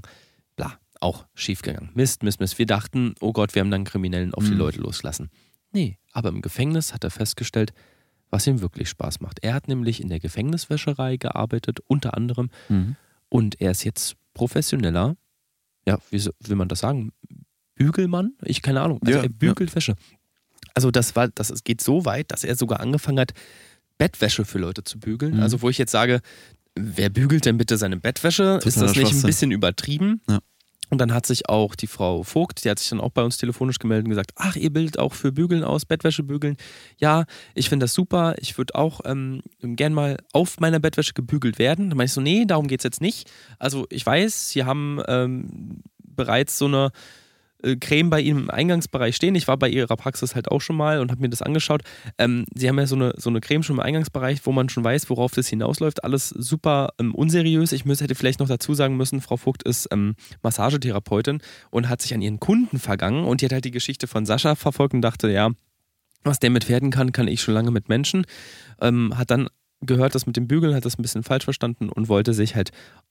[0.56, 0.78] bla.
[1.00, 1.90] Auch schiefgegangen.
[1.94, 2.58] Mist, Mist, Mist.
[2.58, 4.58] Wir dachten, oh Gott, wir haben dann Kriminellen auf die Mhm.
[4.58, 5.28] Leute losgelassen.
[5.72, 7.74] Nee, aber im Gefängnis hat er festgestellt,
[8.30, 9.40] was ihm wirklich Spaß macht.
[9.44, 12.96] Er hat nämlich in der Gefängniswäscherei gearbeitet, unter anderem, Mhm.
[13.28, 15.16] und er ist jetzt professioneller,
[15.86, 17.12] ja, wie will man das sagen?
[17.74, 18.32] Bügelmann?
[18.42, 19.00] Ich keine Ahnung.
[19.04, 19.94] Also Ja, er bügelt Wäsche.
[20.74, 23.32] Also das war, das es geht so weit, dass er sogar angefangen hat,
[23.98, 25.34] Bettwäsche für Leute zu bügeln.
[25.36, 25.42] Mhm.
[25.42, 26.20] Also wo ich jetzt sage,
[26.74, 28.58] wer bügelt denn bitte seine Bettwäsche?
[28.64, 30.20] ist Totaler das nicht ein bisschen übertrieben?
[30.28, 30.38] Ja.
[30.94, 33.36] Und dann hat sich auch die Frau Vogt, die hat sich dann auch bei uns
[33.36, 36.56] telefonisch gemeldet und gesagt, ach, ihr bildet auch für Bügeln aus, Bettwäsche bügeln.
[36.98, 38.36] Ja, ich finde das super.
[38.38, 41.90] Ich würde auch ähm, gern mal auf meiner Bettwäsche gebügelt werden.
[41.90, 43.28] Da meine ich so, nee, darum geht es jetzt nicht.
[43.58, 46.92] Also ich weiß, Sie haben ähm, bereits so eine
[47.80, 49.34] Creme bei Ihnen im Eingangsbereich stehen.
[49.34, 51.82] Ich war bei Ihrer Praxis halt auch schon mal und habe mir das angeschaut.
[52.18, 54.84] Ähm, Sie haben ja so eine, so eine Creme schon im Eingangsbereich, wo man schon
[54.84, 56.04] weiß, worauf das hinausläuft.
[56.04, 57.72] Alles super ähm, unseriös.
[57.72, 62.02] Ich müsste, hätte vielleicht noch dazu sagen müssen, Frau Vogt ist ähm, Massagetherapeutin und hat
[62.02, 65.02] sich an ihren Kunden vergangen und die hat halt die Geschichte von Sascha verfolgt und
[65.02, 65.50] dachte, ja,
[66.22, 68.26] was der mit Pferden kann, kann ich schon lange mit Menschen.
[68.80, 69.48] Ähm, hat dann
[69.80, 72.70] gehört, das mit dem Bügeln, hat das ein bisschen falsch verstanden und wollte sich halt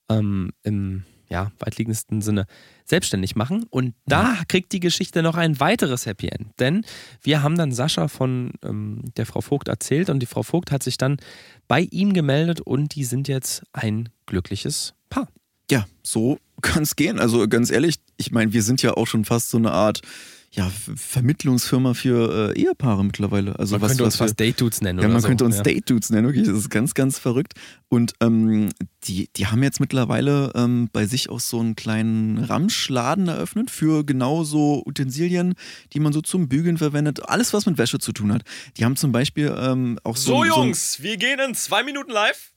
[0.09, 2.45] ähm, im ja, weitliegendsten Sinne
[2.85, 3.65] selbstständig machen.
[3.71, 6.51] Und da kriegt die Geschichte noch ein weiteres Happy End.
[6.59, 6.85] Denn
[7.23, 10.83] wir haben dann Sascha von ähm, der Frau Vogt erzählt und die Frau Vogt hat
[10.83, 11.17] sich dann
[11.67, 15.27] bei ihm gemeldet und die sind jetzt ein glückliches Paar.
[15.71, 17.19] Ja, so kann es gehen.
[17.19, 20.01] Also ganz ehrlich, ich meine, wir sind ja auch schon fast so eine Art
[20.55, 23.57] ja, Ver- Vermittlungsfirma für äh, Ehepaare mittlerweile.
[23.57, 25.27] Also Man was, könnte uns was fast Date Dudes nennen Ja, oder man so.
[25.27, 25.63] könnte uns ja.
[25.63, 26.45] Date Dudes nennen, wirklich.
[26.47, 27.53] Das ist ganz, ganz verrückt.
[27.89, 28.69] Und ähm,
[29.05, 34.05] die, die haben jetzt mittlerweile ähm, bei sich auch so einen kleinen Ramschladen eröffnet für
[34.05, 35.55] genau so Utensilien,
[35.93, 37.27] die man so zum Bügeln verwendet.
[37.27, 38.43] Alles, was mit Wäsche zu tun hat.
[38.77, 40.33] Die haben zum Beispiel ähm, auch so.
[40.33, 42.51] So, Jungs, wir gehen in zwei Minuten live.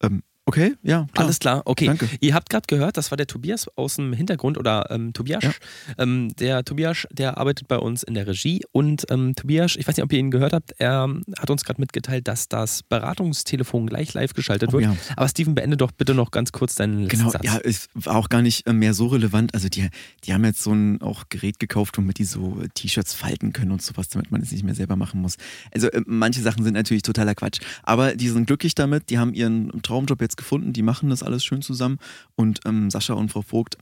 [0.00, 1.06] So ähm, Okay, ja.
[1.12, 1.24] Klar.
[1.26, 1.86] Alles klar, okay.
[1.86, 2.08] Danke.
[2.20, 5.42] Ihr habt gerade gehört, das war der Tobias aus dem Hintergrund oder ähm, Tobias.
[5.42, 5.50] Ja.
[5.98, 9.96] Ähm, der Tobias, der arbeitet bei uns in der Regie und ähm, Tobias, ich weiß
[9.96, 14.14] nicht, ob ihr ihn gehört habt, er hat uns gerade mitgeteilt, dass das Beratungstelefon gleich
[14.14, 14.84] live geschaltet Oh, wird.
[14.84, 14.96] ja.
[15.16, 17.42] Aber Steven, beende doch bitte noch ganz kurz deinen letzten Genau, Satz.
[17.44, 19.52] ja, es war auch gar nicht äh, mehr so relevant.
[19.54, 19.88] Also die,
[20.24, 23.72] die haben jetzt so ein auch Gerät gekauft, womit die so äh, T-Shirts falten können
[23.72, 25.36] und sowas, damit man es nicht mehr selber machen muss.
[25.74, 27.58] Also äh, manche Sachen sind natürlich totaler Quatsch.
[27.82, 31.44] Aber die sind glücklich damit, die haben ihren Traumjob jetzt gefunden, die machen das alles
[31.44, 31.98] schön zusammen.
[32.34, 33.78] Und ähm, Sascha und Frau Vogt,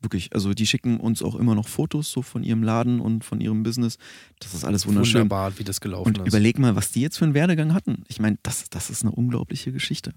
[0.00, 3.40] wirklich, also die schicken uns auch immer noch Fotos so von ihrem Laden und von
[3.40, 3.98] ihrem Business.
[4.38, 5.22] Das ist alles wunderschön.
[5.22, 6.26] Wunderbar, wie das gelaufen Und ist.
[6.26, 8.04] überleg mal, was die jetzt für einen Werdegang hatten.
[8.08, 10.12] Ich meine, das, das ist eine unglaubliche Geschichte.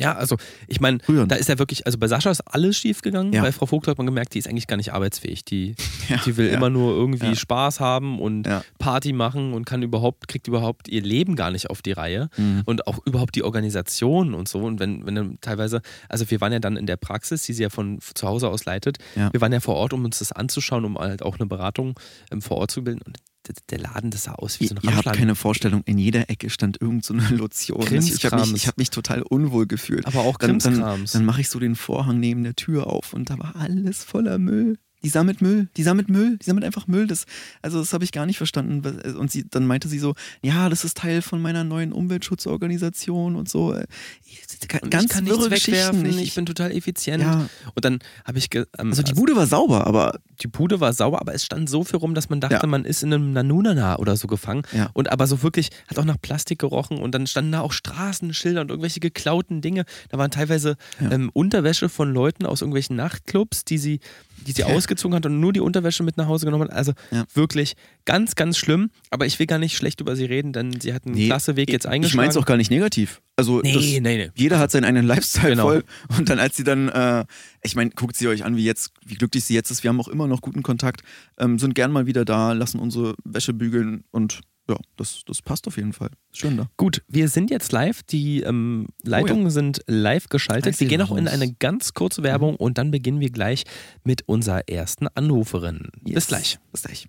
[0.00, 3.32] Ja, also ich meine, da ist ja wirklich, also bei Sascha ist alles schief gegangen.
[3.32, 3.42] Ja.
[3.42, 5.44] Bei Frau Vogt hat man gemerkt, die ist eigentlich gar nicht arbeitsfähig.
[5.44, 5.74] Die,
[6.08, 6.54] Ja, die will ja.
[6.54, 7.34] immer nur irgendwie.
[7.34, 8.48] Spaß haben und.
[8.78, 12.28] Party machen und kann überhaupt, kriegt überhaupt ihr Leben gar nicht auf die Reihe.
[12.36, 12.62] Mhm.
[12.66, 14.58] Und auch überhaupt die Organisation und so.
[14.58, 17.62] Und wenn, wenn dann teilweise, also wir waren ja dann in der Praxis, die sie
[17.62, 18.98] ja von zu Hause aus leitet.
[19.32, 21.98] Wir waren ja vor Ort, um uns das anzuschauen, um halt auch eine Beratung
[22.30, 23.00] ähm, vor Ort zu bilden.
[23.06, 25.98] Und der, der Laden, das sah aus wie so ein ihr habt keine Vorstellung, in
[25.98, 27.82] jeder Ecke stand irgend so eine Lotion.
[27.82, 30.06] Ich habe mich, ich hab mich total unwohl gefühlt.
[30.06, 31.12] aber auch Dann, dann, Krimskrams.
[31.12, 34.38] dann mache ich so den Vorhang neben der Tür auf und da war alles voller
[34.38, 34.78] Müll.
[35.04, 37.06] Die sammelt Müll, die sammelt Müll, die sammelt einfach Müll.
[37.06, 37.26] Das,
[37.62, 38.82] also das habe ich gar nicht verstanden.
[39.16, 43.48] Und sie, dann meinte sie so, ja, das ist Teil von meiner neuen Umweltschutzorganisation und
[43.48, 43.74] so.
[43.74, 47.22] und Ganz ich kann wirre nichts wegwerfen, Ich, ich bin total effizient.
[47.22, 50.92] ja, Und dann habe ich, ähm, also die Bude war sauber, aber die Bude war
[50.92, 52.66] sauer, aber es stand so viel rum, dass man dachte, Ja.
[52.66, 54.62] man ist in einem Nanunana oder so gefangen.
[54.72, 54.90] Ja.
[54.94, 58.60] Und aber so wirklich, hat auch nach Plastik gerochen und dann standen da auch Straßenschilder
[58.62, 59.84] und irgendwelche geklauten Dinge.
[60.08, 64.00] Da waren teilweise ähm, Unterwäsche von Leuten aus irgendwelchen Nachtclubs, die sie,
[64.46, 66.72] die sie ausgezogen hat und nur die Unterwäsche mit nach Hause genommen hat.
[66.72, 67.24] Also Ja.
[67.34, 68.90] wirklich ganz, ganz schlimm.
[69.10, 71.56] Aber ich will gar nicht schlecht über sie reden, denn sie hat einen Nee, klasse
[71.56, 72.16] Weg jetzt ich eingeschlagen.
[72.18, 73.20] meine es auch gar nicht negativ.
[73.36, 74.30] Also Nee, das, nee, nee.
[74.34, 75.62] jeder hat seinen eigenen Lifestyle Genau.
[75.64, 75.84] voll.
[76.18, 77.24] Und dann, als sie dann, äh,
[77.62, 79.82] ich meine, guckt sie euch an, wie jetzt, wie glücklich sie jetzt ist.
[79.82, 81.02] Wir haben auch immer noch guten Kontakt,
[81.38, 85.66] ähm, sind gern mal wieder da, lassen unsere Wäsche bügeln und ja, das, das passt
[85.66, 86.10] auf jeden Fall.
[86.32, 86.68] Schön da.
[86.76, 88.02] Gut, wir sind jetzt live.
[88.02, 90.78] Die ähm, Leitungen sind live geschaltet.
[90.80, 93.64] Wir gehen auch in eine ganz kurze Werbung und dann beginnen wir gleich
[94.04, 95.88] mit unserer ersten Anruferin.
[96.00, 96.26] Bis Yes.
[96.28, 96.58] gleich.
[96.72, 97.06] Bis gleich.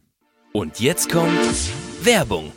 [0.52, 1.40] Und jetzt kommt
[2.04, 2.52] Werbung.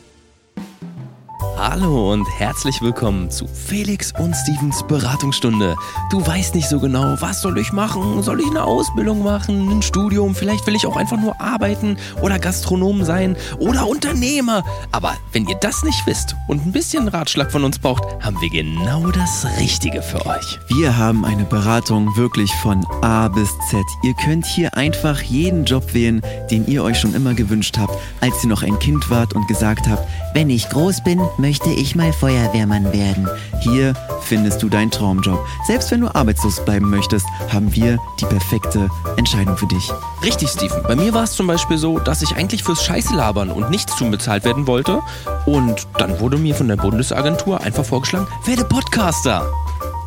[1.41, 5.75] Hallo und herzlich willkommen zu Felix und Stevens Beratungsstunde.
[6.09, 8.21] Du weißt nicht so genau, was soll ich machen?
[8.23, 10.35] Soll ich eine Ausbildung machen, ein Studium?
[10.35, 14.63] Vielleicht will ich auch einfach nur arbeiten oder Gastronom sein oder Unternehmer.
[14.91, 18.49] Aber wenn ihr das nicht wisst und ein bisschen Ratschlag von uns braucht, haben wir
[18.49, 20.59] genau das Richtige für euch.
[20.69, 23.85] Wir haben eine Beratung wirklich von A bis Z.
[24.03, 26.21] Ihr könnt hier einfach jeden Job wählen,
[26.51, 29.87] den ihr euch schon immer gewünscht habt, als ihr noch ein Kind wart und gesagt
[29.87, 33.27] habt, Wenn ich groß bin, möchte ich mal Feuerwehrmann werden.
[33.61, 35.39] hier findest du deinen Traumjob.
[35.67, 39.91] Selbst wenn du arbeitslos bleiben möchtest, haben wir die perfekte Entscheidung für dich.
[40.23, 40.81] Richtig, Steven.
[40.83, 43.95] Bei mir war es zum Beispiel so, dass ich eigentlich fürs Scheiße labern und nichts
[43.97, 44.99] zum bezahlt werden wollte.
[45.45, 49.45] Und dann wurde mir von der Bundesagentur einfach vorgeschlagen, werde Podcaster.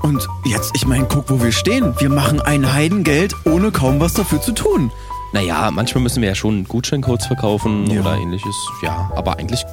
[0.02, 1.94] Und jetzt, ich meine, guck, wo wir stehen.
[1.98, 4.90] Wir machen ein Heidengeld, ohne kaum was dafür zu tun.
[5.32, 8.00] Naja, manchmal müssen wir ja schon Gutscheincodes verkaufen Ja.
[8.00, 8.54] oder ähnliches.
[8.82, 9.64] Ja, aber eigentlich,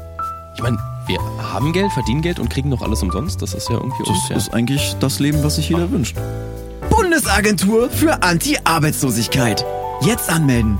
[0.56, 0.78] ich meine,
[1.10, 3.42] wir haben Geld, verdienen Geld und kriegen noch alles umsonst.
[3.42, 4.38] Das ist ja irgendwie Das unfair.
[4.38, 6.16] ist eigentlich das Leben, was sich jeder wünscht.
[6.92, 9.66] Bundesagentur für Anti-Arbeitslosigkeit.
[10.02, 10.78] Jetzt anmelden.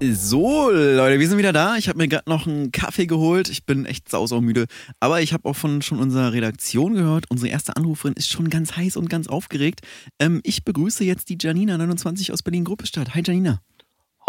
[0.00, 1.76] So, Leute, wir sind wieder da.
[1.76, 3.48] Ich habe mir gerade noch einen Kaffee geholt.
[3.48, 4.66] Ich bin echt sausaumüde.
[5.00, 8.76] Aber ich habe auch von schon unserer Redaktion gehört, unsere erste Anruferin ist schon ganz
[8.76, 9.80] heiß und ganz aufgeregt.
[10.20, 13.14] Ähm, ich begrüße jetzt die Janina29 aus Berlin-Gruppestadt.
[13.14, 13.60] Hi, Janina.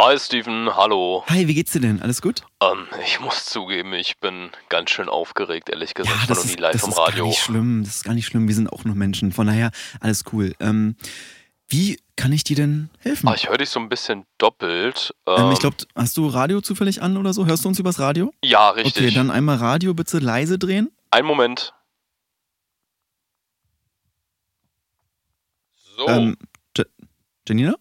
[0.02, 1.26] Hi Steven, hallo.
[1.28, 2.02] Hi, wie geht's dir denn?
[2.02, 2.44] Alles gut?
[2.64, 6.16] Ähm, ich muss zugeben, ich bin ganz schön aufgeregt, ehrlich gesagt.
[6.16, 7.26] Ja, ich war das noch nie ist, live das im ist gar Radio.
[7.26, 7.84] nicht schlimm.
[7.84, 8.48] Das ist gar nicht schlimm.
[8.48, 9.34] Wir sind auch nur Menschen.
[9.34, 10.54] Von daher, alles cool.
[10.62, 10.96] Ähm,
[11.68, 13.28] wie kann ich dir denn helfen?
[13.28, 15.14] Ah, ich höre dich so ein bisschen doppelt.
[15.28, 17.46] ähm, Ähm, ich glaube, hast du Radio zufällig an oder so?
[17.46, 18.32] Hörst du uns übers Radio?
[18.42, 19.04] ja, richtig.
[19.06, 20.92] Okay, dann einmal Radio bitte leise drehen.
[21.12, 21.74] Ein Moment.
[25.98, 26.08] So.
[26.08, 26.38] Ähm,
[27.46, 27.76] Janina?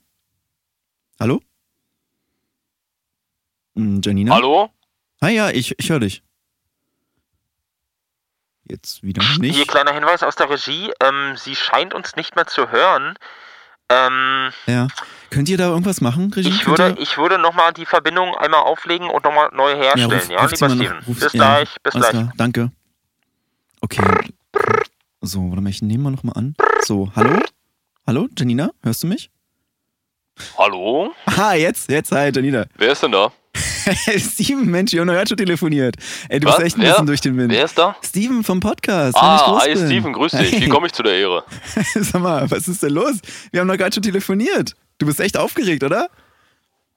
[1.20, 1.40] Hallo?
[3.78, 4.34] Hm, Janina?
[4.34, 4.70] Hallo?
[5.22, 6.22] Hi, ja, ich, ich höre dich.
[8.64, 9.68] Jetzt wieder Hier nicht.
[9.68, 10.90] kleiner Hinweis aus der Regie.
[11.00, 13.14] Ähm, sie scheint uns nicht mehr zu hören.
[13.88, 14.88] Ähm, Ja.
[15.30, 16.48] Könnt ihr da irgendwas machen, Regie?
[16.48, 20.10] ich würde, ich würde nochmal die Verbindung einmal auflegen und nochmal neu herstellen.
[20.10, 20.98] ruf- Ja, ruft sie lieber Steven.
[21.06, 22.22] ruft- bis ja, gleich, bis alles gleich.
[22.24, 22.72] Klar, danke.
[23.80, 24.02] Okay.
[25.20, 26.54] So, warte mal, ich nehme mal nochmal an.
[26.82, 27.38] So, hallo?
[28.06, 28.70] Hallo, Janina?
[28.82, 29.30] Hörst du mich?
[30.58, 31.14] Hallo?
[31.26, 32.66] Ah, jetzt, jetzt, hi, Janina.
[32.76, 33.32] Wer ist denn da?
[34.18, 35.96] Steven, Mensch, wir haben doch gerade schon telefoniert.
[36.28, 36.64] Ey, du bist Was?
[36.64, 36.90] echt ein Wer?
[36.92, 37.52] bisschen durch den Wind.
[37.52, 37.96] Wer ist da?
[38.04, 39.16] Steven vom Podcast.
[39.16, 39.76] Ah, hi.
[39.76, 40.52] Steven, grüß dich.
[40.52, 40.68] Wie Hey.
[40.68, 41.44] komme ich zu der Ehre?
[41.94, 43.16] Sag mal, was ist denn los?
[43.52, 44.74] Wir haben doch gerade schon telefoniert.
[44.98, 46.08] Du bist echt aufgeregt, oder?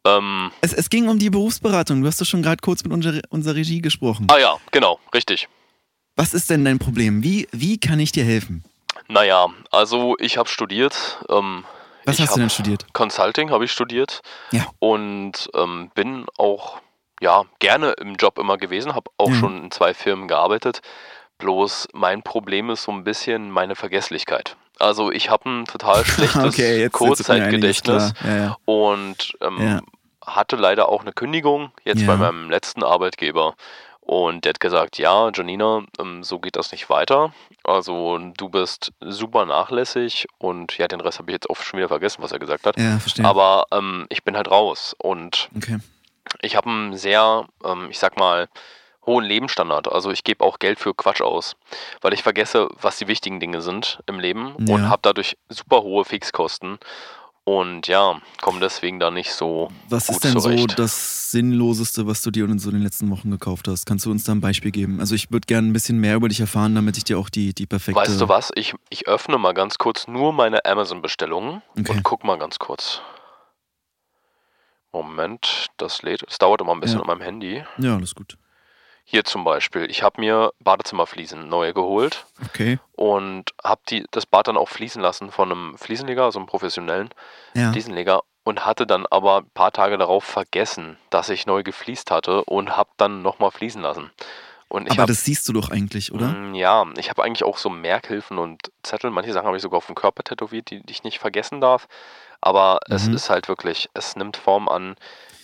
[0.06, 2.02] Ähm, Es, es ging um die Berufsberatung.
[2.02, 4.28] Du hast doch schon gerade kurz mit unserer, unserer Regie gesprochen.
[4.32, 5.48] ah ja, genau, richtig.
[6.16, 7.24] Was ist denn dein Problem?
[7.24, 8.64] Wie, wie kann ich dir helfen?
[9.08, 11.20] Naja, also ich habe studiert.
[11.30, 11.64] Ähm,
[12.06, 12.86] Was ich hast du denn studiert?
[12.94, 14.66] Consulting habe ich studiert Ja.
[14.80, 16.80] und ähm, bin auch
[17.22, 19.36] ja gerne im Job immer gewesen, habe auch Ja.
[19.36, 20.82] schon in zwei Firmen gearbeitet.
[21.38, 24.56] Bloß mein Problem ist so ein bisschen meine Vergesslichkeit.
[24.80, 28.32] Also ich habe ein total schlechtes okay, jetzt, jetzt Kurzzeitgedächtnis klar.
[28.32, 28.58] Ja, ja.
[28.66, 29.82] und ähm,
[30.26, 33.56] hatte leider auch eine Kündigung jetzt bei meinem letzten Arbeitgeber.
[34.02, 37.34] Und der hat gesagt, ja, Janina, ähm, so geht das nicht weiter.
[37.64, 41.88] Also du bist super nachlässig und ja, den Rest habe ich jetzt oft schon wieder
[41.88, 42.78] vergessen, was er gesagt hat.
[42.80, 43.24] ja, verstehe.
[43.26, 45.78] Aber ähm, ich bin halt raus und okay.
[46.42, 48.50] ich habe einen sehr, ähm, ich sag mal,
[49.06, 49.92] hohen Lebensstandard.
[49.92, 51.56] Also ich gebe auch Geld für Quatsch aus,
[52.02, 54.76] weil ich vergesse, was die wichtigen Dinge sind im Leben Ja.
[54.76, 56.80] und habe dadurch super hohe Fixkosten
[57.44, 60.78] und ja, komme deswegen da nicht so Was gut ist denn so zurecht.
[60.80, 63.86] das Sinnloseste, was du dir in so den letzten Wochen gekauft hast?
[63.86, 65.00] Kannst du uns da ein Beispiel geben?
[65.00, 67.54] Also ich würde gerne ein bisschen mehr über dich erfahren, damit ich dir auch die,
[67.54, 68.00] die perfekte...
[68.02, 68.52] Weißt du was?
[68.56, 71.92] Ich, ich öffne mal ganz kurz nur meine Amazon-Bestellungen Okay.
[71.92, 73.02] und guck mal ganz kurz.
[74.92, 76.24] Moment, das lädt.
[76.28, 77.02] Es dauert immer ein bisschen Ja.
[77.04, 77.64] an meinem Handy.
[77.78, 78.38] Ja, alles gut.
[79.12, 79.91] Hier zum Beispiel.
[79.91, 82.80] Ich habe mir Badezimmerfliesen neue geholt Okay.
[82.93, 87.10] und habe die das Bad dann auch fließen lassen von einem Fliesenleger, also einem professionellen
[87.54, 87.74] Ja.
[87.74, 92.45] Fliesenleger und hatte dann aber ein paar Tage darauf vergessen, dass ich neu gefliest hatte
[92.45, 94.12] und habe dann nochmal fließen lassen.
[94.69, 96.30] Und ich Aber hab, das siehst du doch eigentlich, oder?
[96.30, 99.12] Mm, Ja, ich habe eigentlich auch so Merkhilfen und Zettel.
[99.12, 101.89] Manche Sachen habe ich sogar auf dem Körper tätowiert, die, die ich nicht vergessen darf.
[102.39, 103.15] Aber es Mhm.
[103.15, 104.95] ist halt wirklich, es nimmt Form an.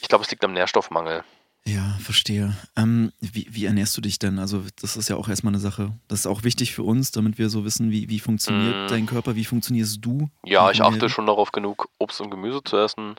[0.02, 1.26] Ich glaube, es liegt am Nährstoffmangel.
[1.68, 2.56] Ja, verstehe.
[2.78, 4.40] Ähm, wie, wie ernährst du dich denn?
[4.40, 5.92] Also das ist ja auch erstmal eine Sache.
[6.08, 8.88] Das ist auch wichtig für uns, damit wir so wissen, wie, wie funktioniert Mm.
[8.88, 10.30] dein Körper, wie funktionierst du?
[10.46, 13.16] Ja, ich achte schon darauf, genug Obst und Gemüse zu essen.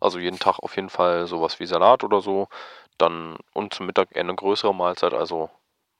[0.00, 2.48] Also jeden Tag auf jeden Fall sowas wie Salat oder so.
[2.98, 5.50] Dann und zum Mittag eher eine größere Mahlzeit, also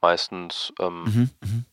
[0.01, 1.65] meistens ähm, Mhm, mhm.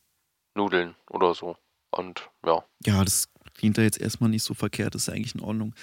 [0.56, 1.56] Nudeln oder so.
[1.90, 2.64] Und ja.
[2.86, 5.76] Ja, das klingt da jetzt erstmal nicht so verkehrt, ist eigentlich in Ordnung.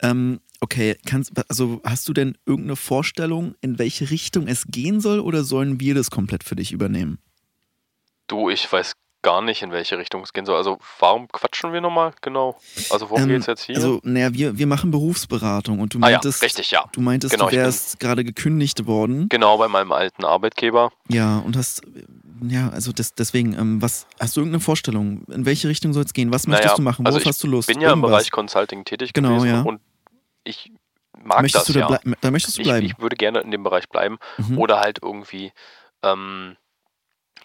[0.00, 5.20] Ähm, okay, kannst, also hast du denn irgendeine Vorstellung, in welche Richtung es gehen soll
[5.20, 7.18] oder sollen wir das komplett für dich übernehmen?
[8.26, 8.92] Du, ich weiß
[9.26, 10.56] gar nicht, in welche Richtung es gehen soll.
[10.56, 12.56] Also warum quatschen wir nochmal genau?
[12.90, 13.74] Also worum Ähm, geht's jetzt hier?
[13.74, 16.84] Also, naja, wir, wir machen Berufsberatung und du ah ja, meintest, richtig, ja.
[16.92, 19.28] du meintest, Genau, du ich wärst gerade gekündigt worden.
[19.28, 20.92] Genau, bei meinem alten Arbeitgeber.
[21.08, 21.82] Ja, und hast,
[22.46, 25.24] ja, also das, deswegen, ähm, was, hast du irgendeine Vorstellung?
[25.28, 26.32] In welche Richtung soll es gehen?
[26.32, 27.04] Was möchtest Naja, du machen?
[27.04, 27.66] Worauf also ich hast du Lust?
[27.66, 28.10] bin ja im Irgendwas.
[28.22, 29.62] Bereich Consulting tätig Genau, gewesen ja.
[29.62, 29.80] und
[30.44, 30.70] ich
[31.24, 32.12] mag möchtest das du da, ja.
[32.20, 32.86] da möchtest du Ich, bleiben.
[32.86, 34.58] ich würde gerne in dem Bereich bleiben Mhm.
[34.58, 35.50] oder halt irgendwie
[36.04, 36.56] ähm,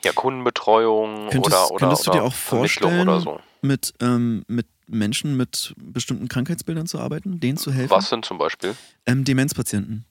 [0.04, 3.40] ja, Kundenbetreuung Könntest- oder, oder, könntest du dir auch vorstellen, so.
[3.62, 7.92] mit, ähm, mit Menschen mit bestimmten Krankheitsbildern zu arbeiten, denen zu helfen?
[7.92, 8.76] Was denn zum Beispiel?
[9.06, 10.06] Ähm, Demenzpatienten.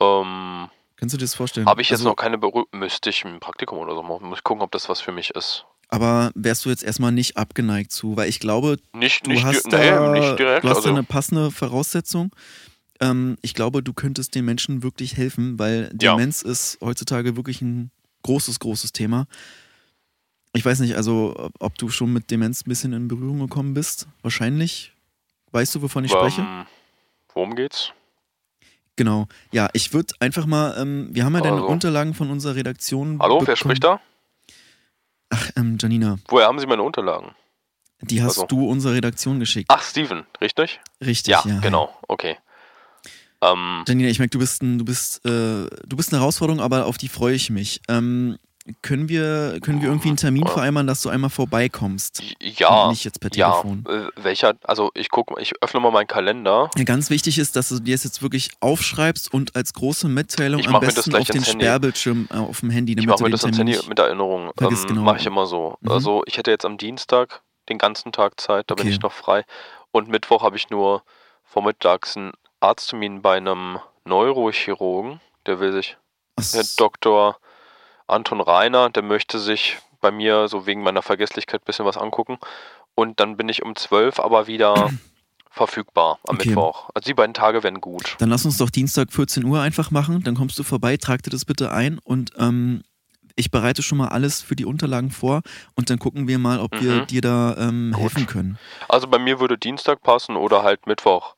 [0.00, 1.66] Ähm, Kannst du dir das vorstellen?
[1.66, 2.66] Habe ich jetzt also, noch keine Berührung.
[2.72, 4.28] Müsste ich ein Praktikum oder so machen.
[4.28, 5.66] Muss ich gucken, ob das was für mich ist.
[5.88, 8.16] Aber wärst du jetzt erstmal nicht abgeneigt zu?
[8.16, 10.64] Weil ich glaube, Nicht, du nicht, hast, da, nee, nicht direkt.
[10.64, 12.34] du hast also, da eine passende Voraussetzung.
[13.00, 16.12] Ähm, ich glaube, du könntest den Menschen wirklich helfen, weil Ja.
[16.16, 17.90] Demenz ist heutzutage wirklich ein
[18.22, 19.26] großes, großes Thema.
[20.52, 24.06] Ich weiß nicht, also ob- du schon mit Demenz ein bisschen in Berührung gekommen bist.
[24.22, 24.92] Wahrscheinlich.
[25.50, 26.40] Weißt du, wovon ich spreche?
[26.42, 26.66] ähm,
[27.32, 27.92] worum geht's?
[28.96, 29.26] Genau.
[29.50, 31.66] Ja, ich würde einfach mal, ähm, wir haben ja deine Also.
[31.66, 33.18] Unterlagen von unserer Redaktion.
[33.20, 33.56] Hallo, wer bekommen.
[33.56, 34.00] spricht da?
[35.30, 37.32] Ach, ähm, Janina, Woher haben Sie meine Unterlagen?
[38.00, 38.46] die hast Also.
[38.46, 39.68] du unserer Redaktion geschickt.
[39.72, 40.78] Ach, Steven, richtig?
[41.00, 41.58] Richtig, Ja, ja.
[41.60, 41.96] genau.
[42.06, 42.36] Okay.
[43.52, 46.86] Ähm, Janina, ich merke, du bist ein, du bist, äh, du bist eine Herausforderung, aber
[46.86, 47.80] auf die freue ich mich.
[47.88, 48.38] Ähm,
[48.80, 50.52] können wir, können wir irgendwie einen Termin Ja.
[50.52, 52.22] vereinbaren, dass du einmal vorbeikommst?
[52.40, 52.88] ja.
[52.88, 53.84] Nicht jetzt per Ja, Telefon.
[53.86, 56.70] äh, welcher, also ich gucke, ich öffne mal meinen Kalender.
[56.74, 60.60] Ja, ganz wichtig ist, dass du dir es jetzt wirklich aufschreibst und als große Mitteilung
[60.60, 61.44] Ich am das besten auf den.
[61.44, 63.98] Sperrbildschirm äh, auf dem Handy, Ich damit mache du mir das ans Termin Handy mit
[63.98, 64.50] Erinnerung.
[64.56, 65.02] Vergiss, Ähm, genau.
[65.02, 65.76] Mache ich immer so.
[65.82, 65.90] Mhm.
[65.90, 68.94] Also ich hätte jetzt am Dienstag den ganzen Tag Zeit, da bin Okay.
[68.94, 69.44] ich noch frei.
[69.90, 71.02] Und Mittwoch habe ich nur
[71.44, 72.32] vormittags einen
[72.64, 75.20] Arzttermin bei einem Neurochirurgen.
[75.46, 75.96] Der will sich,
[76.52, 77.36] der Dr.
[78.06, 82.38] Anton Reiner, der möchte sich bei mir so wegen meiner Vergesslichkeit ein bisschen was angucken.
[82.94, 84.90] Und dann bin ich um 12 aber wieder
[85.50, 86.48] verfügbar am Okay.
[86.48, 86.90] Mittwoch.
[86.94, 88.16] Also die beiden Tage wären gut.
[88.18, 90.22] Dann lass uns doch Dienstag 14 Uhr einfach machen.
[90.24, 92.82] Dann kommst du vorbei, trag dir das bitte ein und ähm,
[93.36, 95.42] ich bereite schon mal alles für die Unterlagen vor
[95.74, 97.06] und dann gucken wir mal, ob wir Mhm.
[97.08, 98.58] dir da ähm, helfen können.
[98.88, 101.34] Also bei mir würde Dienstag passen oder halt Mittwoch.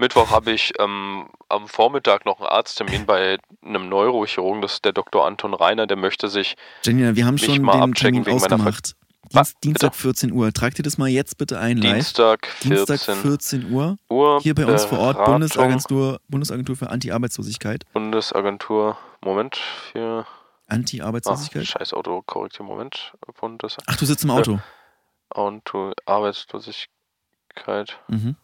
[0.00, 4.92] Mittwoch habe ich ähm, am Vormittag noch einen Arzttermin bei einem Neurochirurgen, das ist der
[4.92, 5.26] Dr.
[5.26, 6.56] Anton Reiner, der möchte sich.
[6.82, 8.96] Janina, wir haben schon mal den Termin ausgemacht.
[9.32, 10.52] Dienst, Dienstag 14 Uhr.
[10.52, 11.94] Tragt ihr das mal jetzt bitte ein, live.
[11.94, 13.96] Dienstag 14 Dienstag 14 Uhr.
[14.08, 14.40] Uhr.
[14.40, 17.84] Hier bei uns vor Ort, Bundesagentur, Bundesagentur für Anti-Arbeitslosigkeit.
[17.92, 18.98] Bundesagentur.
[19.20, 19.56] Moment,
[19.92, 20.26] für.
[20.66, 21.66] Anti-Arbeitslosigkeit.
[21.66, 23.12] scheiß Autokorrektur, Moment.
[23.38, 24.58] Bundes Ach, du sitzt im Auto.
[25.28, 26.88] Auto Arbeitslosigkeit.
[28.08, 28.36] Mhm.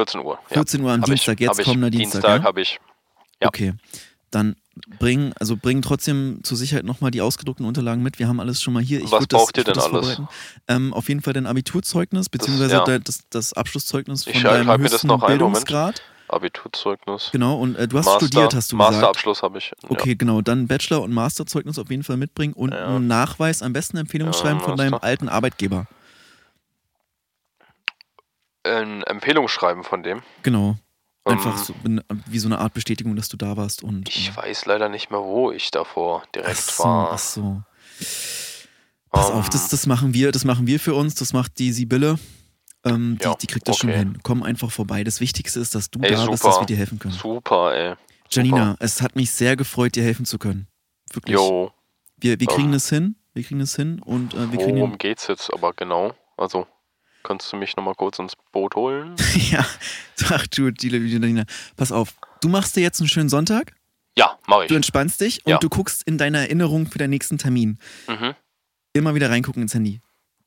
[0.00, 0.38] 14 Uhr.
[0.48, 0.54] Ja.
[0.54, 2.20] 14 Uhr am Hab Dienstag, ich, jetzt kommender Dienstag.
[2.22, 2.44] Dienstag ja?
[2.44, 2.78] habe ich.
[3.40, 3.48] ja.
[3.48, 3.74] Okay.
[4.30, 4.54] Dann
[5.00, 8.18] bring, also bring trotzdem zur Sicherheit nochmal die ausgedruckten Unterlagen mit.
[8.20, 9.00] Wir haben alles schon mal hier.
[9.00, 10.22] Ich Was würd das, braucht ihr denn das alles?
[10.68, 12.84] Ähm, auf jeden Fall dein Abiturzeugnis, beziehungsweise ja.
[12.84, 15.08] de- das, das Abschlusszeugnis von Ich deinem das höchsten.
[15.18, 16.00] Bildungsgrad.
[16.28, 17.30] Abiturzeugnis.
[17.32, 18.92] Genau, und äh, du hast Master, studiert, hast du gesagt.
[18.92, 19.72] Masterabschluss habe ich.
[19.88, 20.40] Okay, genau.
[20.42, 22.86] Dann Bachelor- und Masterzeugnis auf jeden Fall mitbringen und Ja.
[22.86, 25.86] einen Nachweis, am besten Empfehlungsschreiben Ja, von deinem alten Arbeitgeber.
[28.70, 30.22] Ein Empfehlungsschreiben von dem.
[30.42, 30.76] Genau.
[31.24, 33.82] Einfach Ähm, so, wie so eine Art Bestätigung, dass du da warst.
[33.82, 37.12] Und, Ich äh, weiß leider nicht mehr, wo ich davor direkt ach so, war.
[37.12, 37.62] ach so.
[39.10, 41.72] Pass auf, Ähm, das, das machen wir, das machen wir für uns, das macht die
[41.72, 42.18] Sibylle.
[42.84, 43.98] Ähm, die, Ja, die kriegt das schon okay.
[43.98, 44.18] hin.
[44.22, 45.04] Komm einfach vorbei.
[45.04, 46.52] Das Wichtigste ist, dass du Ey, da bist, super.
[46.54, 47.14] dass wir dir helfen können.
[47.14, 47.94] Super, ey.
[48.30, 50.68] Janina, es hat mich sehr gefreut, dir helfen zu können.
[51.12, 51.34] Wirklich.
[51.34, 51.72] Jo,
[52.16, 53.16] Wir, wir kriegen Ähm, das hin.
[53.34, 56.14] Wir kriegen das hin und äh, wir kriegen worum geht's jetzt aber genau?
[56.36, 56.66] Also,
[57.22, 59.14] kannst du mich nochmal kurz ins Boot holen?
[59.50, 59.64] Ja,
[60.30, 61.44] ach du, die Janina.
[61.76, 63.72] Pass auf, du machst dir jetzt einen schönen Sonntag,
[64.16, 64.68] Ja, mach ich.
[64.68, 65.58] du entspannst dich und Ja.
[65.58, 67.78] du guckst in deiner Erinnerung für deinen nächsten Termin.
[68.08, 68.34] Mhm.
[68.92, 70.00] Immer wieder reingucken ins Handy.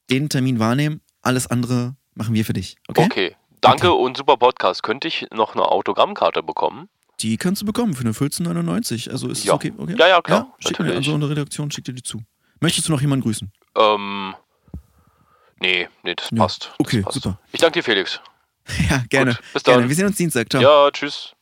[0.09, 2.75] Den Termin wahrnehmen, alles andere machen wir für dich.
[2.87, 3.05] Okay?
[3.05, 3.35] Okay.
[3.61, 4.83] Danke und super Podcast.
[4.83, 6.89] Könnte ich noch eine Autogrammkarte bekommen?
[7.21, 9.09] Die kannst du bekommen für eine 14,99.
[9.09, 9.53] Also ist Ja.
[9.53, 9.71] okay?
[9.77, 9.95] okay?
[9.97, 12.21] Ja, ja, klar, Schick mir, also unsere Redaktion schickt dir die zu.
[12.59, 13.51] Möchtest du noch jemanden grüßen?
[13.77, 14.35] Ähm.
[15.63, 16.37] Nee, nee, das Ja.
[16.37, 16.65] passt.
[16.65, 17.15] Das Okay, passt.
[17.15, 17.39] super.
[17.51, 18.19] Ich danke dir, Felix.
[18.89, 19.31] Ja, gerne.
[19.31, 19.73] Gut, bis dann.
[19.75, 19.89] gerne.
[19.89, 20.49] Wir sehen uns Dienstag.
[20.49, 20.61] Ciao.
[20.61, 21.33] Ja, tschüss.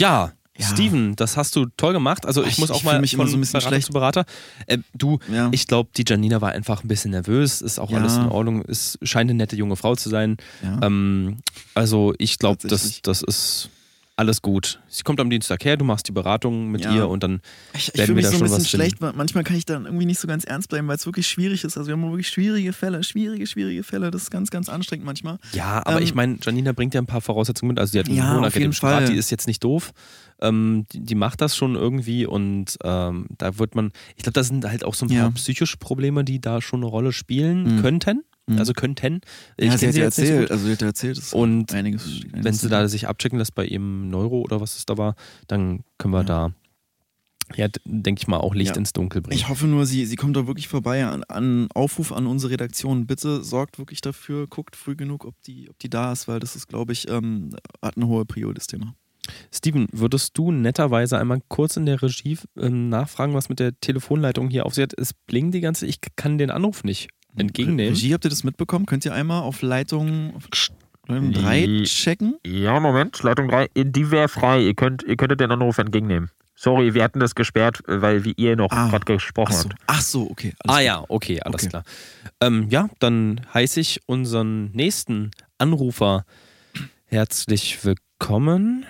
[0.00, 0.66] Ja, Ja.
[0.66, 2.26] Steven, das hast du toll gemacht.
[2.26, 3.68] Also ich, Ich- muss ich auch fühl mal mich immer von so ein bisschen Berater
[3.68, 3.86] schlecht.
[3.86, 4.24] zu Berater.
[4.66, 5.48] Äh, du, Ja.
[5.52, 7.60] ich glaube, die Janina war einfach ein bisschen nervös.
[7.62, 7.98] Ist auch Ja.
[7.98, 8.64] alles in Ordnung.
[8.66, 10.36] Es scheint eine nette junge Frau zu sein.
[10.64, 10.80] Ja.
[10.82, 11.38] Ähm,
[11.74, 13.70] also ich glaube, das, das ist
[14.18, 14.80] alles gut.
[14.88, 16.92] Sie kommt am Dienstag her, du machst die Beratung mit Ja.
[16.94, 17.40] ihr und dann
[17.72, 18.82] Ich, ich werden fühle wir mich da so ein schon bisschen was finden.
[18.82, 21.28] schlecht, weil manchmal kann ich dann irgendwie nicht so ganz ernst bleiben, weil es wirklich
[21.28, 21.78] schwierig ist.
[21.78, 24.10] Also wir haben wirklich schwierige Fälle, schwierige, schwierige Fälle.
[24.10, 25.38] Das ist ganz, ganz anstrengend manchmal.
[25.52, 27.78] Ja, aber Ähm, ich meine, Janina bringt ja ein paar Voraussetzungen mit.
[27.78, 29.06] Also die hat einen Ja, akademischen Grad, Fall.
[29.12, 29.92] die ist jetzt nicht doof.
[30.40, 34.42] Ähm, die, die macht das schon irgendwie und ähm, da wird man, ich glaube, da
[34.42, 35.30] sind halt auch so ein paar Ja.
[35.30, 37.80] psychische Probleme, die da schon eine Rolle spielen Mhm.
[37.82, 38.22] könnten.
[38.48, 38.58] Mhm.
[38.58, 39.20] Also könnten.
[39.56, 40.50] Ich ja, sie hat ja jetzt nicht erzählt, gut.
[40.52, 43.64] also sie hat erzählt, es Und einiges, Wenn einiges sie da sich abchecken lässt bei
[43.64, 45.14] ihrem Neuro oder was es da war,
[45.46, 46.24] dann können wir Ja.
[46.24, 46.52] da,
[47.56, 48.76] ja, denke ich mal, auch Licht Ja.
[48.76, 49.36] ins Dunkel bringen.
[49.36, 51.04] Ich hoffe nur, sie, sie kommt da wirklich vorbei.
[51.06, 53.06] An, an Aufruf an unsere Redaktion.
[53.06, 56.56] Bitte sorgt wirklich dafür, guckt früh genug, ob die, ob die da ist, weil das
[56.56, 57.50] ist, glaube ich, ähm,
[57.82, 58.94] hat eine hohe Prio, das Thema.
[59.52, 64.48] Steven, würdest du netterweise einmal kurz in der Regie ähm, nachfragen, was mit der Telefonleitung
[64.48, 64.94] hier auf sich hat?
[64.98, 67.08] Es blinkt die ganze, ich kann den Anruf nicht
[67.40, 67.94] entgegennehmen.
[67.94, 68.86] Regie, habt ihr das mitbekommen?
[68.86, 70.44] Könnt ihr einmal auf Leitung, auf
[71.06, 72.36] Leitung 3 Die- checken?
[72.46, 74.60] Ja, Moment, Leitung 3, die wäre frei.
[74.62, 76.30] Ihr, könnt, ihr könntet den Anruf entgegennehmen.
[76.54, 79.80] Sorry, wir hatten das gesperrt, weil wie ihr noch Ah, gerade gesprochen Ach so, habt.
[79.86, 80.54] ach so okay.
[80.58, 80.86] alles Ah gut.
[80.86, 81.68] ja, okay, alles Okay.
[81.68, 81.84] klar.
[82.40, 86.24] Ähm, ja, dann heiße ich unseren nächsten Anrufer
[87.06, 88.84] herzlich willkommen.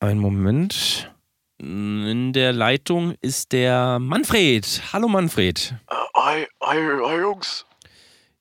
[0.00, 1.10] Einen Moment.
[1.58, 4.82] In der Leitung ist der Manfred.
[4.92, 5.74] Hallo Manfred.
[6.16, 7.64] Hi, hi, hi Jungs.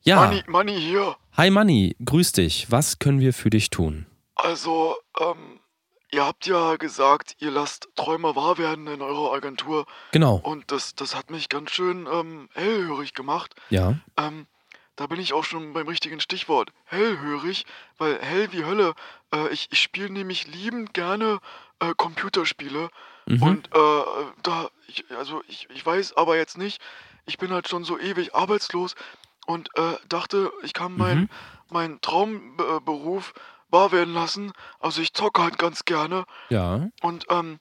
[0.03, 1.15] Ja, Money, Money hier.
[1.35, 2.71] hi Manni, grüß dich.
[2.71, 4.05] Was können wir für dich tun?
[4.35, 5.59] Also, ähm,
[6.11, 9.85] ihr habt ja gesagt, ihr lasst Träume wahr werden in eurer Agentur.
[10.11, 13.53] Genau, Und das, das hat mich ganz schön ähm, hellhörig gemacht.
[13.69, 13.95] ja.
[14.17, 14.47] Ähm,
[14.95, 16.71] da bin ich auch schon beim richtigen Stichwort.
[16.83, 17.65] Hellhörig,
[17.97, 18.95] weil hell wie Hölle.
[19.33, 21.39] Äh, ich ich spiele nämlich liebend gerne
[21.79, 22.89] äh, Computerspiele.
[23.25, 23.41] Mhm.
[23.41, 24.01] Und äh,
[24.43, 26.81] da, ich, also ich, ich weiß aber jetzt nicht,
[27.25, 28.95] ich bin halt schon so ewig arbeitslos
[29.49, 31.29] und äh, dachte, ich kann meinen Mhm.
[31.69, 33.33] mein Traumberuf
[33.69, 34.51] wahr werden lassen.
[34.79, 36.89] Also ich zocke halt ganz gerne Ja.
[37.01, 37.59] und ähm,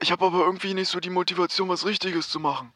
[0.00, 2.72] ich habe aber irgendwie nicht so die Motivation, was Richtiges zu machen.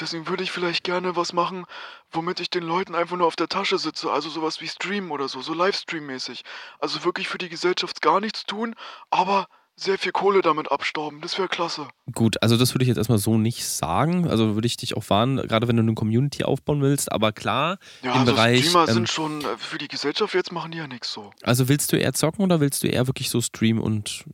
[0.00, 1.66] Deswegen würde ich vielleicht gerne was machen,
[2.10, 4.12] womit ich den Leuten einfach nur auf der Tasche sitze.
[4.12, 6.42] Also sowas wie Stream oder so, so Livestream-mäßig.
[6.80, 8.74] Also wirklich für die Gesellschaft gar nichts tun,
[9.10, 11.20] aber sehr viel Kohle damit abstauben.
[11.20, 11.88] Das wäre klasse.
[12.12, 14.28] Gut, also das würde ich jetzt erstmal so nicht sagen.
[14.28, 17.10] Also würde ich dich auch warnen, gerade wenn du eine Community aufbauen willst.
[17.10, 18.64] Aber klar, Ja, im also Bereich.
[18.68, 21.30] Streamer ähm, sind schon äh, für die Gesellschaft jetzt machen die ja nichts so.
[21.42, 24.24] also willst du eher zocken oder willst du eher wirklich so streamen und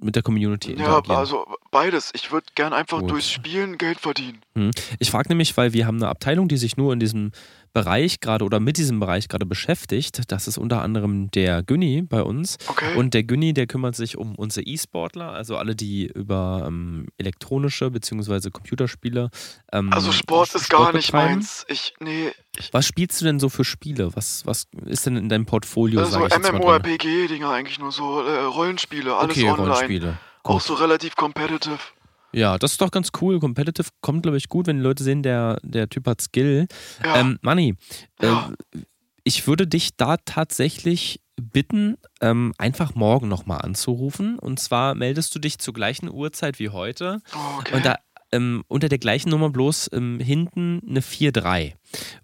[0.00, 2.10] mit der Community Ja, also beides.
[2.14, 3.10] Ich würde gern einfach Gut.
[3.10, 4.40] durchs Spielen Geld verdienen.
[4.98, 7.32] Ich frage nämlich, weil wir haben eine Abteilung, die sich nur in diesem
[7.74, 10.32] Bereich gerade oder mit diesem Bereich gerade beschäftigt.
[10.32, 12.56] Das ist unter anderem der Günni bei uns.
[12.68, 12.94] Okay.
[12.96, 17.90] Und der Günni, der kümmert sich um unsere E-Sportler, also alle, die über ähm, elektronische
[17.90, 18.48] bzw.
[18.50, 19.28] Computerspiele.
[19.72, 21.34] Ähm, also Sport ist gar nicht betreiben.
[21.34, 21.66] meins.
[21.68, 24.08] Ich, nee, ich, Was spielst du denn so für Spiele?
[24.16, 26.00] Was, was ist denn in deinem Portfolio?
[26.00, 26.20] also?
[26.20, 29.68] MMORPG-Dinger eigentlich nur so, äh, Rollenspiele, alles Okay, online.
[29.68, 30.18] Rollenspiele.
[30.48, 31.78] Auch so relativ competitive.
[32.32, 33.40] Ja, das ist doch ganz cool.
[33.40, 36.66] Competitive kommt, glaube ich, gut, wenn die Leute sehen, der, der Typ hat Skill.
[37.04, 37.76] Ja, Ähm, Manni,
[38.20, 38.50] Ja.
[38.74, 38.78] äh,
[39.24, 44.38] ich würde dich da tatsächlich bitten, ähm, einfach morgen nochmal anzurufen.
[44.38, 47.20] Und zwar meldest du dich zur gleichen Uhrzeit wie heute.
[47.34, 47.74] oh, okay.
[47.76, 47.96] Und da
[48.32, 51.74] ähm, unter der gleichen Nummer bloß ähm, hinten eine 4-3.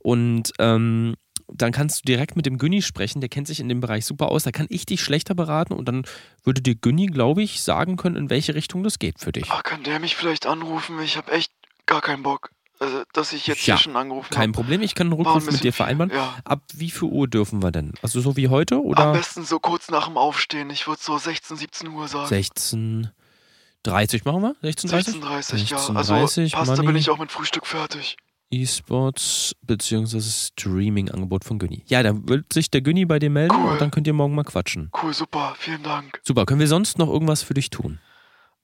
[0.00, 1.14] Und ähm,
[1.48, 4.28] dann kannst du direkt mit dem Günni sprechen, der kennt sich in dem Bereich super
[4.28, 4.44] aus.
[4.44, 6.04] Da kann ich dich schlechter beraten und dann
[6.44, 9.46] würde dir Günni, glaube ich, sagen können, in welche Richtung das geht für dich.
[9.50, 11.00] Ach, kann der mich vielleicht anrufen?
[11.00, 11.52] Ich habe echt
[11.86, 12.50] gar keinen Bock.
[12.78, 14.52] Also, dass ich jetzt Ja, hier schon angerufen Kein habe.
[14.52, 16.12] Problem, ich kann einen War ein Rückruf mit dir vereinbaren.
[16.12, 16.34] Ja.
[16.44, 17.92] Ab wie viel Uhr dürfen wir denn?
[18.02, 20.68] Also so wie heute Am oder besten so kurz nach dem Aufstehen.
[20.70, 22.34] Ich würde so 16, 17 Uhr sagen.
[22.34, 24.56] 16.30 machen wir?
[24.68, 25.76] 16.30 16.30 ja.
[25.94, 26.98] Also 16:30, passt, da bin Money.
[26.98, 28.16] ich auch mit Frühstück fertig.
[28.52, 30.20] E-Sports bzw.
[30.20, 31.82] Streaming-Angebot von Günni.
[31.86, 33.72] Ja, dann wird sich der Günni bei dir melden Cool.
[33.72, 34.90] und dann könnt ihr morgen mal quatschen.
[35.02, 36.20] Cool, super, vielen Dank.
[36.22, 37.98] Super, können wir sonst noch irgendwas für dich tun?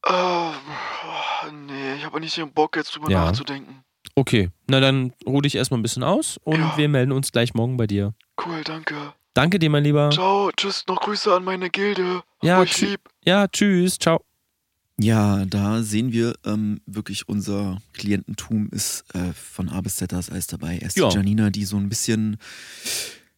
[0.04, 0.52] Äh, oh,
[1.66, 3.24] nee, ich habe nicht den Bock, jetzt drüber Ja.
[3.24, 3.82] nachzudenken.
[4.14, 6.76] Okay, na dann ruh dich erstmal ein bisschen aus und Ja.
[6.76, 8.14] wir melden uns gleich morgen bei dir.
[8.44, 8.94] Cool, danke.
[9.34, 10.10] Danke dir, mein Lieber.
[10.10, 12.22] Ciao, tschüss, noch Grüße an meine Gilde.
[12.42, 13.00] Ja, euch lieb.
[13.24, 14.27] Ja, tschüss, ciao.
[15.00, 20.18] Ja, da sehen wir ähm, wirklich, unser Kliententum ist äh, von A bis Z da
[20.18, 20.78] ist alles dabei.
[20.78, 21.08] Erst Ja.
[21.08, 22.36] die Janina, die so ein bisschen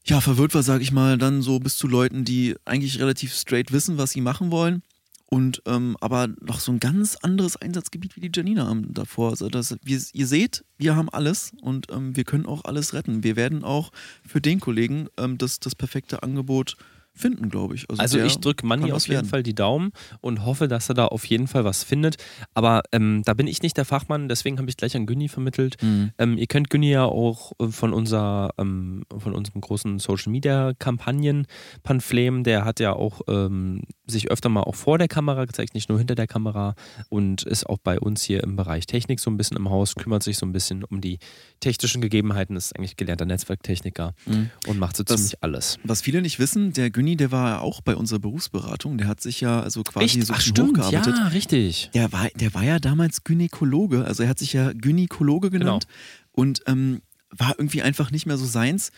[0.07, 3.73] ja, verwirrt war, sag ich mal, dann so bis zu Leuten, die eigentlich relativ straight
[3.73, 4.83] wissen, was sie machen wollen.
[5.27, 9.31] Und ähm, aber noch so ein ganz anderes Einsatzgebiet wie die Janina am- davor.
[9.31, 13.23] Also das, wir, ihr seht, wir haben alles und ähm, wir können auch alles retten.
[13.23, 13.93] Wir werden auch
[14.27, 16.77] für den Kollegen ähm, das, das perfekte Angebot
[17.15, 17.87] finden, glaube ich.
[17.91, 19.27] Also der ich drücke Manni auf jeden werden.
[19.29, 19.91] Fall die Daumen
[20.21, 22.17] und hoffe, dass er da auf jeden Fall was findet.
[22.55, 25.77] Aber ähm, da bin ich nicht der Fachmann, deswegen habe ich gleich an Günni vermittelt.
[25.83, 26.11] Mhm.
[26.19, 30.73] Ähm, ihr kennt Günni ja auch äh, von, unser, ähm, von unserem großen Social Media
[30.79, 31.47] Kampagnen
[31.83, 32.45] Panflem.
[32.45, 35.99] Der hat ja auch ähm, sich öfter mal auch vor der Kamera gezeigt, nicht nur
[35.99, 36.75] hinter der Kamera
[37.09, 40.23] und ist auch bei uns hier im Bereich Technik so ein bisschen im Haus, kümmert
[40.23, 41.19] sich so ein bisschen um die
[41.61, 44.51] technischen Gegebenheiten, ist eigentlich gelernter Netzwerktechniker Mhm.
[44.67, 45.79] und macht so Das- ziemlich alles.
[45.85, 48.99] Was viele nicht wissen, der Günni, der war ja auch bei unserer Berufsberatung.
[48.99, 51.17] Der hat sich ja also quasi so Ach, stimmt, hochgearbeitet.
[51.17, 51.91] ja, richtig.
[51.95, 55.65] Der, war, der war ja damals Gynäkologe, also er hat sich ja Gynäkologe Genau.
[55.65, 55.87] genannt
[56.33, 58.91] und ähm, war irgendwie einfach nicht mehr so seins.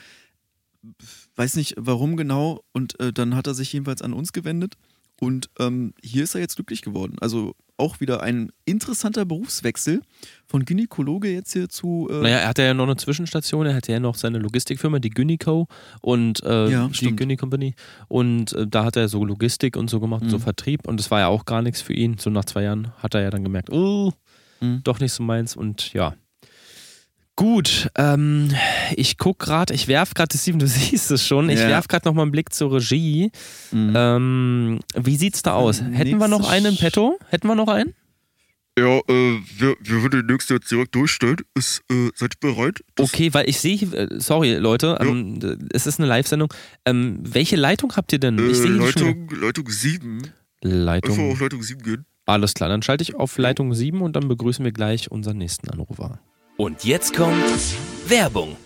[1.36, 4.76] Weiß nicht warum genau und äh, dann hat er sich jedenfalls an uns gewendet
[5.22, 7.16] und ähm, hier ist er jetzt glücklich geworden.
[7.20, 10.02] Also auch wieder ein interessanter Berufswechsel
[10.46, 12.08] von Gynäkologe jetzt hier zu.
[12.10, 15.10] Äh, Naja, er hatte ja noch eine Zwischenstation, er hatte ja noch seine Logistikfirma, die
[15.10, 15.68] Gynico
[16.00, 17.18] und äh, Ja, die stimmt.
[17.18, 17.74] Gyni Company.
[18.08, 20.42] Und äh, da hat er so Logistik und so gemacht und so Mhm.
[20.42, 20.86] Vertrieb.
[20.88, 22.18] Und das war ja auch gar nichts für ihn.
[22.18, 24.12] So nach zwei Jahren hat er ja dann gemerkt, oh,
[24.60, 24.80] Mhm.
[24.84, 25.54] doch nicht so meins.
[25.56, 26.14] Und ja.
[27.34, 28.50] Gut, ähm,
[28.94, 31.68] ich guck gerade, ich werf gerade, Steven, du siehst es schon, ich Ja.
[31.68, 33.30] werf gerade nochmal einen Blick zur Regie.
[33.70, 33.92] Mhm.
[33.96, 35.80] Ähm, wie sieht's da aus?
[35.82, 37.18] Hätten wir noch einen im Petto?
[37.30, 37.94] Hätten wir noch einen?
[38.78, 41.36] Ja, äh, wir, wir würden den nächsten jetzt direkt durchstellen.
[41.54, 42.82] Ist, äh, seid ihr bereit?
[42.94, 46.52] Das- Okay, weil ich sehe, äh, sorry Leute, ähm, d- es ist eine Live-Sendung.
[46.86, 48.38] Ähm, welche Leitung habt ihr denn?
[48.38, 50.18] Äh, ich sehe hier schon Leitung, Leitung 7.
[50.18, 51.32] Einfach Leitung.
[51.32, 52.06] auf Leitung 7 gehen.
[52.24, 55.68] Alles klar, dann schalte ich auf Leitung 7 und dann begrüßen wir gleich unseren nächsten
[55.68, 56.20] Anrufer.
[56.56, 57.42] Und jetzt kommt
[58.06, 58.56] Werbung.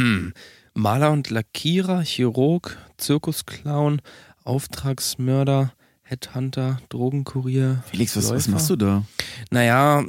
[0.00, 0.32] Hm.
[0.74, 4.00] Maler und Lackierer, Chirurg, Zirkusclown,
[4.44, 5.72] Auftragsmörder,
[6.02, 7.82] Headhunter, Drogenkurier.
[7.90, 9.04] Felix, was, was machst du da?
[9.50, 10.04] Naja,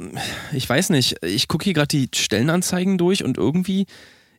[0.52, 1.16] ich weiß nicht.
[1.24, 3.86] Ich gucke hier gerade die Stellenanzeigen durch und irgendwie,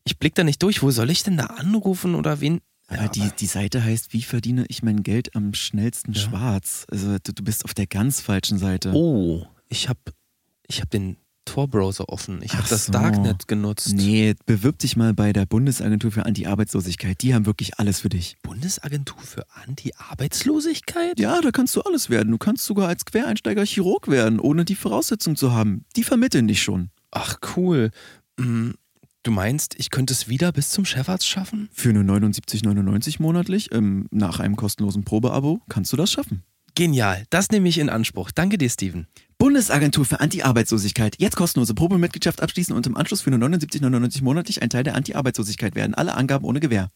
[0.06, 0.82] ich blicke da nicht durch.
[0.82, 2.62] Wo soll ich denn da anrufen oder wen?
[2.88, 6.22] Aber die, die Seite heißt, wie verdiene ich mein Geld am schnellsten Ja.
[6.22, 6.86] schwarz?
[6.90, 8.92] Also du, du bist auf der ganz falschen Seite.
[8.94, 10.00] Oh, ich habe
[10.68, 12.42] ich hab den Tor-Browser offen.
[12.42, 12.92] Ich habe das so.
[12.92, 13.94] Darknet genutzt.
[13.94, 17.22] Nee, bewirb dich mal bei der Bundesagentur für Anti-Arbeitslosigkeit.
[17.22, 18.38] Die haben wirklich alles für dich.
[18.42, 21.20] Bundesagentur für Anti-Arbeitslosigkeit?
[21.20, 22.32] Ja, da kannst du alles werden.
[22.32, 25.86] Du kannst sogar als Quereinsteiger Chirurg werden, ohne die Voraussetzung zu haben.
[25.96, 26.90] Die vermitteln dich schon.
[27.12, 27.92] Ach, cool.
[28.40, 28.76] Hm,
[29.26, 31.70] Du meinst, ich könnte es wieder bis zum Chefarzt schaffen?
[31.72, 36.44] Für nur 79,99 monatlich, ähm, nach einem kostenlosen Probeabo, kannst du das schaffen.
[36.76, 38.32] Genial, das nehme ich in Anspruch.
[38.32, 39.08] Danke dir, Steven.
[39.44, 41.18] Bundesagentur für Anti-Arbeitslosigkeit.
[41.20, 45.76] Jetzt kostenlose Probemitgliedschaft abschließen und im Anschluss für nur 79,99 monatlich ein Teil der Anti-Arbeitslosigkeit
[45.76, 45.94] werden.
[45.96, 46.92] Alle Angaben ohne Gewähr.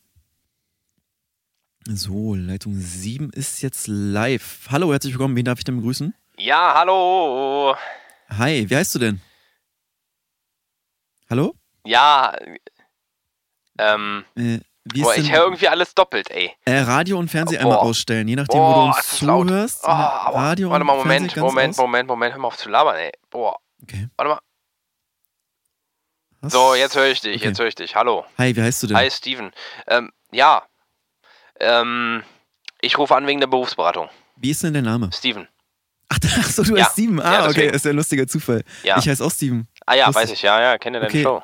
[1.85, 4.67] So, Leitung 7 ist jetzt live.
[4.69, 5.35] Hallo, herzlich willkommen.
[5.35, 6.13] Wen darf ich denn begrüßen?
[6.37, 7.75] Ja, hallo.
[8.29, 9.19] Hi, wie heißt du denn?
[11.29, 11.53] Hallo?
[11.83, 12.33] Ja,
[13.77, 14.59] Ähm, Äh,
[14.95, 16.53] boah, ich höre irgendwie alles doppelt, ey.
[16.65, 17.83] äh, Radio und Fernsehen einmal Boah.
[17.85, 19.79] ausstellen, je nachdem, wo du Boah, uns zuhörst.
[19.83, 19.87] Oh.
[19.89, 21.77] Radio Warte mal, und Moment, Fernsehen Moment, aus.
[21.77, 23.11] Moment, Moment, hör mal auf zu labern, ey.
[23.29, 24.07] Boah, Okay.
[24.17, 24.39] warte mal.
[26.41, 26.53] Was?
[26.53, 27.47] So, jetzt höre ich dich, Okay.
[27.47, 27.95] jetzt höre ich dich.
[27.95, 28.25] Hallo.
[28.37, 28.97] Hi, wie heißt du denn?
[28.97, 29.51] Hi, Steven.
[29.87, 30.63] Ähm, ja.
[31.59, 32.23] Ähm,
[32.81, 34.09] ich rufe an wegen der Berufsberatung.
[34.35, 35.09] Wie ist denn der Name?
[35.13, 35.47] Steven.
[36.09, 36.83] Ach, ach so, du Ja.
[36.85, 37.17] heißt Steven.
[37.17, 37.73] Ja, Ah, okay, deswegen.
[37.73, 38.63] ist ja ein lustiger Zufall.
[38.83, 38.97] Ja.
[38.99, 39.67] Ich heiße auch Steven.
[39.87, 40.23] Ah ja, lustig.
[40.23, 41.23] weiß ich, ja, ja, kenne deine Okay.
[41.23, 41.41] Show.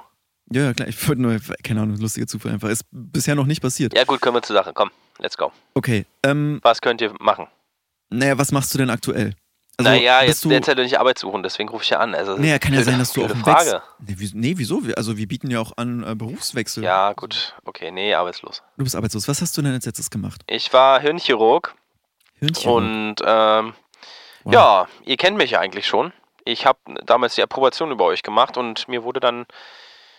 [0.54, 0.88] Ja, ja, klar.
[0.88, 2.70] Ich wollte nur, keine Ahnung, lustiger Zufall einfach.
[2.70, 3.96] Ist bisher noch nicht passiert.
[3.98, 4.72] Ja gut, können wir zur Sache.
[4.74, 5.52] Komm, let's go.
[5.74, 7.48] Okay, ähm, Was könnt ihr machen?
[8.10, 9.34] naja, was machst du denn aktuell?
[9.78, 12.14] Also, naja, jetzt du, derzeit nicht Arbeit suchen, deswegen rufe ich ja an.
[12.14, 13.82] Also, Naja, kann ja sein, dass du auch einen Frage.
[13.98, 14.30] Wechsel.
[14.40, 16.84] Nee, wieso, Also, wir bieten ja auch an äh, Berufswechsel.
[16.84, 17.56] Ja, gut.
[17.66, 18.62] Okay, nee, arbeitslos.
[18.78, 19.28] Du bist arbeitslos.
[19.28, 20.42] Was hast du denn als letztes gemacht?
[20.48, 21.74] Ich war Hirnchirurg
[22.40, 22.78] Hirnchirurg.
[22.84, 23.74] und ähm,
[24.44, 24.54] Wow.
[24.54, 26.14] ja, ihr kennt mich ja eigentlich schon.
[26.46, 29.46] Ich habe damals die Approbation über euch gemacht und mir wurde dann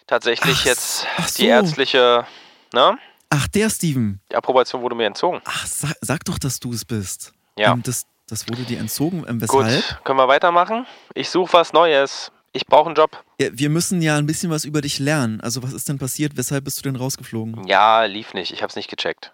[0.07, 1.49] tatsächlich Ach, jetzt ach die so.
[1.49, 2.27] ärztliche,
[2.73, 2.99] ne?
[3.31, 4.21] Ach, der Steven.
[4.31, 5.41] Die Approbation wurde mir entzogen.
[5.45, 7.33] Ach, sag, sag doch, dass du es bist.
[7.59, 7.73] Ja.
[7.73, 9.25] Ähm, das, das wurde dir entzogen.
[9.29, 10.05] Ähm, Gut, weshalb?
[10.05, 10.87] können wir weitermachen?
[11.15, 12.31] Ich suche was Neues.
[12.53, 13.25] Ich brauche einen Job.
[13.41, 15.41] Ja, wir müssen ja ein bisschen was über dich lernen.
[15.41, 16.37] Also, was ist denn passiert?
[16.37, 17.67] Weshalb bist du denn rausgeflogen?
[17.67, 18.53] Ja, lief nicht.
[18.53, 19.33] Ich habe es nicht gecheckt.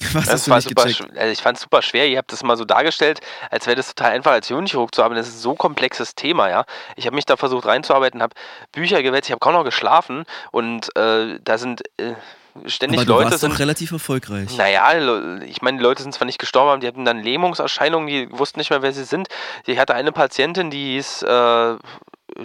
[0.12, 2.08] Was Das hast du war super, also ich fand es super schwer.
[2.08, 3.20] Ihr habt das mal so dargestellt,
[3.50, 5.14] als wäre das total einfach als Hirnchirurg zu haben.
[5.14, 6.64] Das ist so ein komplexes Thema, ja.
[6.96, 8.34] Ich habe mich da versucht reinzuarbeiten, habe
[8.72, 12.14] Bücher gewälzt, ich habe kaum noch geschlafen und äh, da sind äh,
[12.66, 13.52] ständig Aber du Leute warst sind.
[13.52, 14.56] doch relativ erfolgreich.
[14.56, 14.90] Naja,
[15.44, 18.58] ich meine, die Leute sind zwar nicht gestorben, aber die hatten dann Lähmungserscheinungen, die wussten
[18.60, 19.28] nicht mehr, wer sie sind.
[19.66, 21.76] Ich hatte eine Patientin, die hieß äh,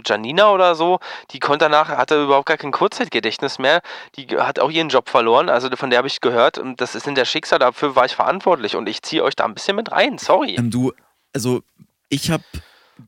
[0.05, 0.99] Janina oder so,
[1.31, 3.81] die konnte danach, hatte überhaupt gar kein Kurzzeitgedächtnis mehr.
[4.17, 7.07] Die hat auch ihren Job verloren, also von der habe ich gehört, und das ist
[7.07, 9.91] in der Schicksal, dafür war ich verantwortlich und ich ziehe euch da ein bisschen mit
[9.91, 10.55] rein, sorry.
[10.57, 10.91] Ähm, du,
[11.33, 11.61] also,
[12.09, 12.43] ich habe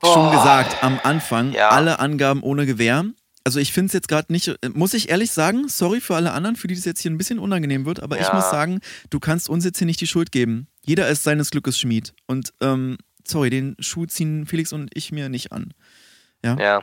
[0.04, 0.32] schon Oh.
[0.32, 1.70] gesagt am Anfang, Ja.
[1.70, 3.06] alle Angaben ohne Gewähr.
[3.48, 6.34] Also ich finde es jetzt gerade nicht, äh, muss ich ehrlich sagen, sorry für alle
[6.34, 8.36] anderen, für die das jetzt hier ein bisschen unangenehm wird, aber ich Ja.
[8.36, 10.68] muss sagen, du kannst uns jetzt hier nicht die Schuld geben.
[10.86, 12.14] Jeder ist seines Glückes Schmied.
[12.26, 15.74] Und ähm, sorry, den Schuh ziehen Felix und ich mir nicht an.
[16.44, 16.82] Ja,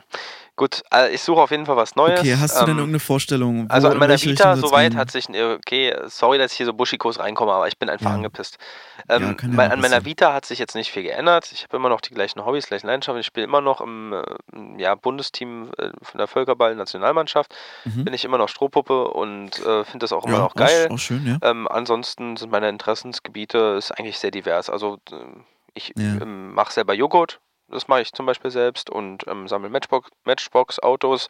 [0.55, 2.19] gut, äh, ich suche auf jeden Fall was Neues.
[2.19, 3.69] Okay, hast du denn Ähm, irgendeine Vorstellung?
[3.69, 6.73] Also an in meiner Vita soweit hat sich, äh, okay, sorry, dass ich hier so
[6.73, 8.15] buschikos reinkomme, aber ich bin einfach Ja.
[8.15, 8.57] angepisst.
[9.09, 10.05] Ja, Ähm, ja an meiner.
[10.05, 11.51] Vita hat sich jetzt nicht viel geändert.
[11.51, 13.19] Ich habe immer noch die gleichen Hobbys, gleichen Leidenschaften.
[13.21, 17.55] Ich spiele immer noch im äh, ja, Bundesteam von der Völkerball-Nationalmannschaft.
[17.85, 18.05] Mhm.
[18.05, 20.87] Bin ich immer noch Strohpuppe und äh, finde das auch immer ja, noch geil.
[20.89, 21.37] Auch, auch schön, ja.
[21.41, 24.69] Ähm, ansonsten sind meine Interessensgebiete ist eigentlich sehr divers.
[24.69, 24.99] Also
[25.73, 26.23] ich Ja.
[26.25, 27.39] mache selber Joghurt,
[27.69, 31.27] das mache ich zum Beispiel selbst und ähm, sammle Matchbox, Matchbox-Autos.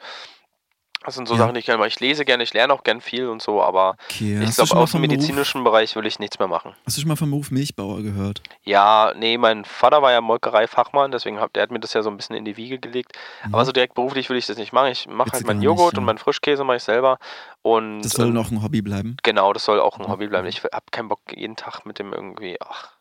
[1.04, 1.42] Das sind so Ja.
[1.42, 1.90] Sachen, die ich gerne mache.
[1.90, 4.90] Ich lese gerne, ich lerne auch gern viel und so, aber Okay, ich glaube, aus
[4.90, 6.74] dem vom Beruf, medizinischen Bereich will ich nichts mehr machen.
[6.84, 8.42] hast du schon mal vom Beruf Milchbauer gehört?
[8.64, 12.10] Ja, nee, mein Vater war ja Molkereifachmann, deswegen hat der hat mir das ja so
[12.10, 13.12] ein bisschen in die Wiege gelegt.
[13.44, 13.66] Aber Mhm.
[13.66, 14.92] so direkt beruflich will ich das nicht machen.
[14.92, 16.00] Ich mache halt meinen nicht, Joghurt ja.
[16.00, 17.20] und meinen Frischkäse mache ich selber.
[17.62, 19.18] Und Das soll ähm, noch ein Hobby bleiben.
[19.22, 20.10] genau, das soll auch ein Mhm.
[20.12, 20.48] Hobby bleiben.
[20.48, 22.58] Ich habe keinen Bock jeden Tag mit dem irgendwie.
[22.62, 22.94] Ach,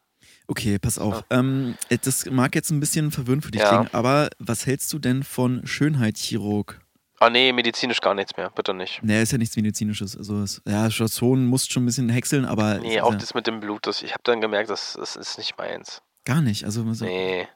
[0.47, 1.25] Okay, pass auf.
[1.31, 3.69] Ähm, äh, das mag jetzt ein bisschen verwirrend für dich Ja.
[3.69, 6.81] klingen, aber was hältst du denn von Schönheitschirurg?
[7.21, 9.01] ah nee, medizinisch gar nichts mehr, bitte nicht.
[9.03, 10.15] Nee, ist ja nichts Medizinisches.
[10.17, 13.61] Also, ja, Station musst schon ein bisschen häckseln, aber Nee, auch ja das mit dem
[13.61, 16.03] Blut, das, ich habe dann gemerkt, das, das ist nicht meins.
[16.27, 16.65] gar nicht.
[16.65, 17.49] Also, so, Nee,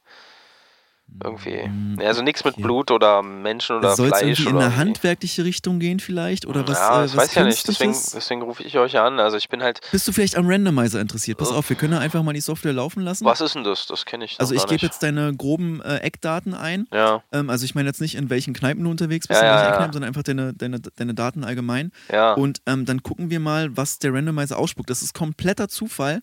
[1.23, 1.69] irgendwie.
[1.97, 2.63] Nee, also nichts mit okay.
[2.63, 6.47] Blut oder Menschen oder Soll es Fleisch irgendwie in eine handwerkliche Richtung gehen vielleicht?
[6.47, 7.67] Oder was, ja, äh, das was weiß ich ja nicht.
[7.69, 9.19] Deswegen, deswegen rufe ich euch an.
[9.19, 9.81] Also ich bin halt.
[9.91, 11.39] Bist du vielleicht am Randomizer interessiert?
[11.39, 11.55] Pass Äh.
[11.55, 13.25] auf, wir können ja einfach mal die Software laufen lassen.
[13.25, 13.87] Was ist denn das?
[13.87, 14.39] Das kenne ich.
[14.39, 16.87] also ich gebe jetzt deine groben äh, Eckdaten ein.
[16.93, 19.53] Ja, Ähm, also ich meine jetzt nicht, in welchen Kneipen du unterwegs bist, Ja, in
[19.55, 19.71] welchen ja.
[19.73, 21.91] Eckkneipen, sondern einfach deine, deine, deine Daten allgemein.
[22.13, 22.35] ja.
[22.35, 24.89] Und ähm, dann gucken wir mal, was der Randomizer ausspuckt.
[24.91, 26.21] Das ist kompletter Zufall.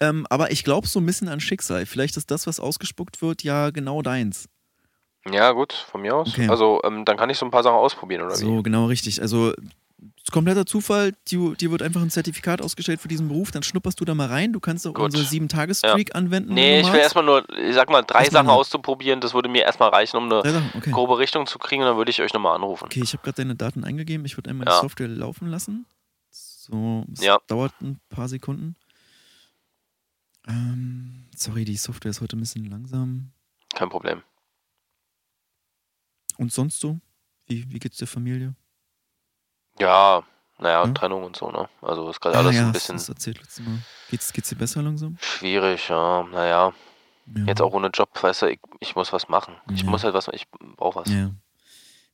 [0.00, 1.86] Ähm, aber ich glaube so ein bisschen an Schicksal.
[1.86, 4.48] Vielleicht ist das, was ausgespuckt wird, ja genau deins.
[5.30, 6.28] Ja, gut, von mir aus.
[6.30, 6.48] Okay.
[6.48, 9.20] Also, ähm, dann kann ich so ein paar Sachen ausprobieren, oder So, genau richtig.
[9.22, 9.52] Also
[10.32, 11.12] kompletter Zufall.
[11.28, 13.50] Dir, dir wird einfach ein Zertifikat ausgestellt für diesen Beruf.
[13.50, 14.52] Dann schnupperst du da mal rein.
[14.52, 15.04] Du kannst auch Gut.
[15.04, 16.50] unsere 7-Tage-Streak anwenden.
[16.50, 16.54] wie?
[16.56, 19.20] wenn Nee, du ich will erstmal nur, ich sag mal, drei Sachen auszuprobieren.
[19.20, 20.38] Das würde mir erstmal reichen, um eine
[20.74, 20.90] okay.
[20.90, 21.82] grobe Richtung zu kriegen.
[21.82, 22.84] Und dann würde ich euch nochmal anrufen.
[22.86, 24.24] Okay, ich habe gerade deine Daten eingegeben.
[24.26, 24.74] Ich würde einmal Ja.
[24.76, 25.86] die Software laufen lassen.
[26.30, 27.38] So, es Ja.
[27.46, 28.74] dauert ein paar Sekunden.
[30.48, 33.32] Ähm, sorry, die Software ist heute ein bisschen langsam.
[33.74, 34.22] Kein Problem.
[36.38, 37.00] Und sonst so?
[37.46, 38.54] Wie, wie geht's der Familie?
[39.78, 40.22] Ja,
[40.58, 40.92] naja, Ja.
[40.92, 41.68] Trennung und so, ne?
[41.80, 43.78] Also ist gerade Ah, alles ja, ein hast bisschen du's erzählt letztes Mal.
[44.10, 45.16] Geht's, geht's dir besser langsam?
[45.20, 46.22] schwierig, ja.
[46.24, 46.72] Naja,
[47.34, 47.44] Ja.
[47.44, 49.54] jetzt auch ohne Job, weißt du, ich, ich muss was machen.
[49.72, 51.10] Ich muss halt was, ich brauche was.
[51.10, 51.30] Ja.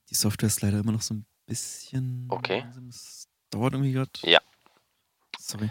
[0.09, 2.27] Die Software ist leider immer noch so ein bisschen.
[2.29, 2.61] Okay.
[2.61, 2.87] langsam.
[2.89, 4.11] Es dauert irgendwie gerade.
[4.23, 4.39] Ja.
[5.39, 5.69] Sorry.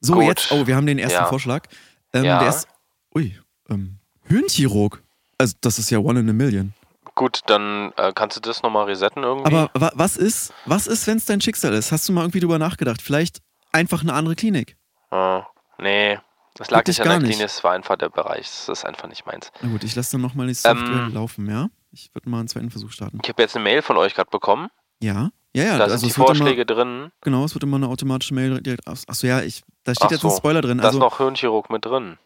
[0.00, 0.24] So, Gut.
[0.24, 0.52] jetzt.
[0.52, 1.26] Oh, wir haben den ersten Ja.
[1.26, 1.64] Vorschlag.
[2.12, 2.40] Ähm, Ja.
[2.40, 2.68] Der ist.
[3.14, 3.38] Ui.
[3.68, 5.02] Ähm, Hirnchirurg.
[5.38, 6.72] Also, das ist ja one in a million.
[7.14, 9.46] Gut, dann äh, kannst du das nochmal resetten irgendwie.
[9.46, 11.90] Aber wa was ist, was ist, wenn es dein Schicksal ist?
[11.92, 13.00] Hast du mal irgendwie drüber nachgedacht?
[13.00, 13.40] Vielleicht
[13.72, 14.76] einfach eine andere Klinik.
[15.10, 15.44] Ah,
[15.78, 16.18] nee,
[16.54, 17.18] das lag nicht an der.
[17.20, 18.42] Klinik, es war einfach der Bereich.
[18.66, 19.50] Das ist einfach nicht meins.
[19.62, 21.14] Na gut, ich lasse dann nochmal die Software Ähm.
[21.14, 21.68] laufen, ja?
[21.90, 23.18] Ich würde mal einen zweiten Versuch starten.
[23.22, 24.68] Ich habe jetzt eine Mail von euch gerade bekommen.
[25.02, 25.30] Ja?
[25.54, 27.10] Ja, ja, da also sind die wird immer, Vorschläge drin.
[27.22, 29.08] genau, es wird immer eine automatische Mail direkt aus.
[29.08, 30.78] Achso, ja, ich, da steht Ach jetzt ein so, Spoiler drin.
[30.78, 32.18] Da Also, ist noch Hirnchirurg mit drin.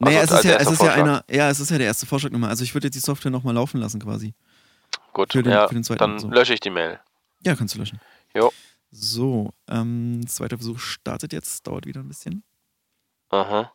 [0.00, 2.04] naja, also es ist ja, es ist ja einer, ja, es ist ja der erste
[2.06, 2.50] Vorschlag nochmal.
[2.50, 4.34] Also ich würde jetzt die Software nochmal laufen lassen quasi.
[5.12, 6.28] Gut, Für den- ja, für den zweiten dann so.
[6.28, 7.00] lösche ich die Mail.
[7.42, 8.00] Ja, kannst du löschen.
[8.34, 8.52] Jo.
[8.90, 12.42] So, ähm, zweiter Versuch startet jetzt, dauert wieder ein bisschen.
[13.30, 13.72] Aha.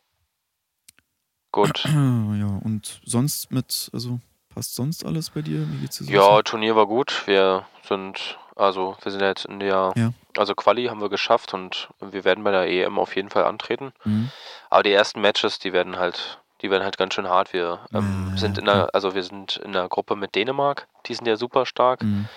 [1.52, 1.82] Gut.
[2.40, 5.66] Ja, und sonst mit, also passt sonst alles bei dir?
[5.72, 6.12] Wie geht's dir so?
[6.12, 7.22] Ja, Turnier war gut.
[7.26, 10.12] Wir sind, also wir sind jetzt in der, Ja.
[10.36, 13.92] also Quali haben wir geschafft und wir werden bei der EM auf jeden Fall antreten.
[14.04, 14.30] Mhm.
[14.68, 17.52] Aber die ersten Matches, die werden halt, die werden halt ganz schön hart.
[17.52, 21.14] Wir ähm, Ja, sind in der, also wir sind in der Gruppe mit Dänemark, die
[21.14, 22.02] sind ja super stark.
[22.02, 22.28] Mhm.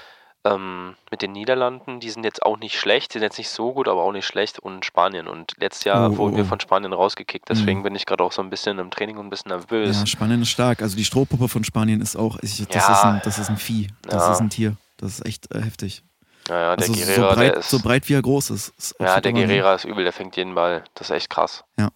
[0.46, 3.72] Ähm, mit den Niederlanden, die sind jetzt auch nicht schlecht, die sind jetzt nicht so
[3.72, 4.60] gut, aber auch nicht schlecht.
[4.60, 5.30] Und Spanien.
[5.30, 6.48] Und letztes Jahr Oh, wurden oh, wir oh.
[6.48, 7.48] von Spanien rausgekickt.
[7.48, 7.84] Deswegen Mhm.
[7.84, 9.98] bin ich gerade auch so ein bisschen im Training und ein bisschen nervös.
[10.02, 10.82] Ja, Spanien ist stark.
[10.82, 12.92] Also die Strohpuppe von Spanien ist auch, ich, das, Ja.
[12.94, 13.88] ist ein, das ist ein Vieh.
[14.02, 14.32] Das Ja.
[14.34, 14.76] ist ein Tier.
[14.98, 16.04] Das ist echt äh, heftig.
[16.50, 17.70] Ja, ja, der also so Guerrera, breit, der ist.
[17.70, 18.74] so breit wie er groß ist.
[18.78, 19.32] ist ja, der.
[19.34, 20.84] Guerrera ist übel, der fängt jeden Ball.
[20.96, 21.64] Das ist echt krass.
[21.78, 21.90] Ja,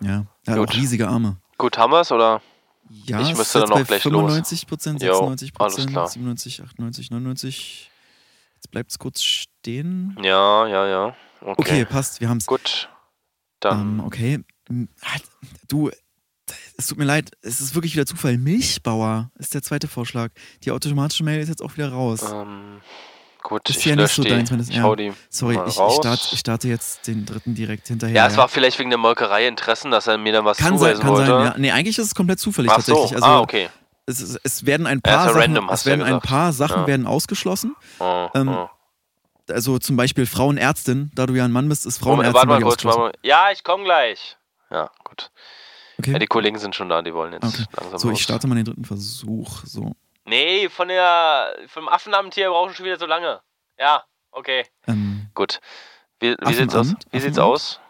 [0.00, 1.36] er hat auch riesige Arme.
[1.58, 2.40] Gut, haben wir es oder?
[2.88, 6.06] Ja, Ich müsste dann noch gleich 95 Prozent, Jo, 96 alles Prozent, klar.
[6.08, 7.90] 97, 98, 99.
[8.54, 10.16] Jetzt bleibt es kurz stehen.
[10.22, 11.06] Ja, ja, ja.
[11.40, 12.46] Okay, Okay, passt, wir haben es.
[12.46, 12.88] gut.
[13.60, 14.44] Dann, Ähm, okay.
[15.02, 15.22] Hat-
[15.68, 15.90] Du,
[16.76, 18.38] es tut mir leid, es ist wirklich wieder Zufall.
[18.38, 20.30] Milchbauer ist der zweite Vorschlag.
[20.64, 22.22] Die automatische Mail ist jetzt auch wieder raus.
[22.32, 22.80] ähm,
[23.48, 24.28] gut, Ist ich ja nicht so die.
[24.28, 24.94] deins, wenn das- ja.
[24.94, 25.96] die Sorry, ich, ich, raus.
[25.96, 28.14] starte, ich starte jetzt den dritten direkt hinterher.
[28.14, 30.96] ja, es war vielleicht wegen der Molkerei Interessen, dass er mir dann was kann sein,
[30.96, 31.26] zuweisen kann wollte.
[31.30, 31.44] sein.
[31.46, 31.54] Ja.
[31.56, 33.16] Nee, eigentlich ist es komplett zufällig Ach so, tatsächlich.
[33.22, 33.68] Also, ah, okay.
[34.06, 36.80] es, es werden ein paar ja Sachen, random, es du ja werden ein paar Sachen
[36.82, 36.86] Ja.
[36.86, 37.74] werden ausgeschlossen.
[38.00, 38.68] Oh, Ähm, oh.
[39.50, 42.62] Also zum Beispiel Frauenärztin, da du ja ein Mann bist, ist Frauenärztin warte bei mal
[42.62, 43.12] kurz, warte mal.
[43.22, 44.36] Ja, ich komme gleich.
[44.70, 45.30] Ja, gut.
[45.98, 46.18] Okay.
[46.18, 47.64] Die Kollegen sind schon da, die wollen jetzt Okay.
[47.80, 48.18] langsam So, los.
[48.18, 49.64] ich starte mal den dritten Versuch.
[49.64, 49.92] So,
[50.28, 53.40] Nee, von der, vom Affenamt hier brauchen schon wieder so lange.
[53.78, 54.64] Ja, okay.
[54.86, 55.60] ähm, Gut.
[56.20, 56.94] Wie, wie sieht's aus?
[57.10, 57.80] Wie sieht's aus?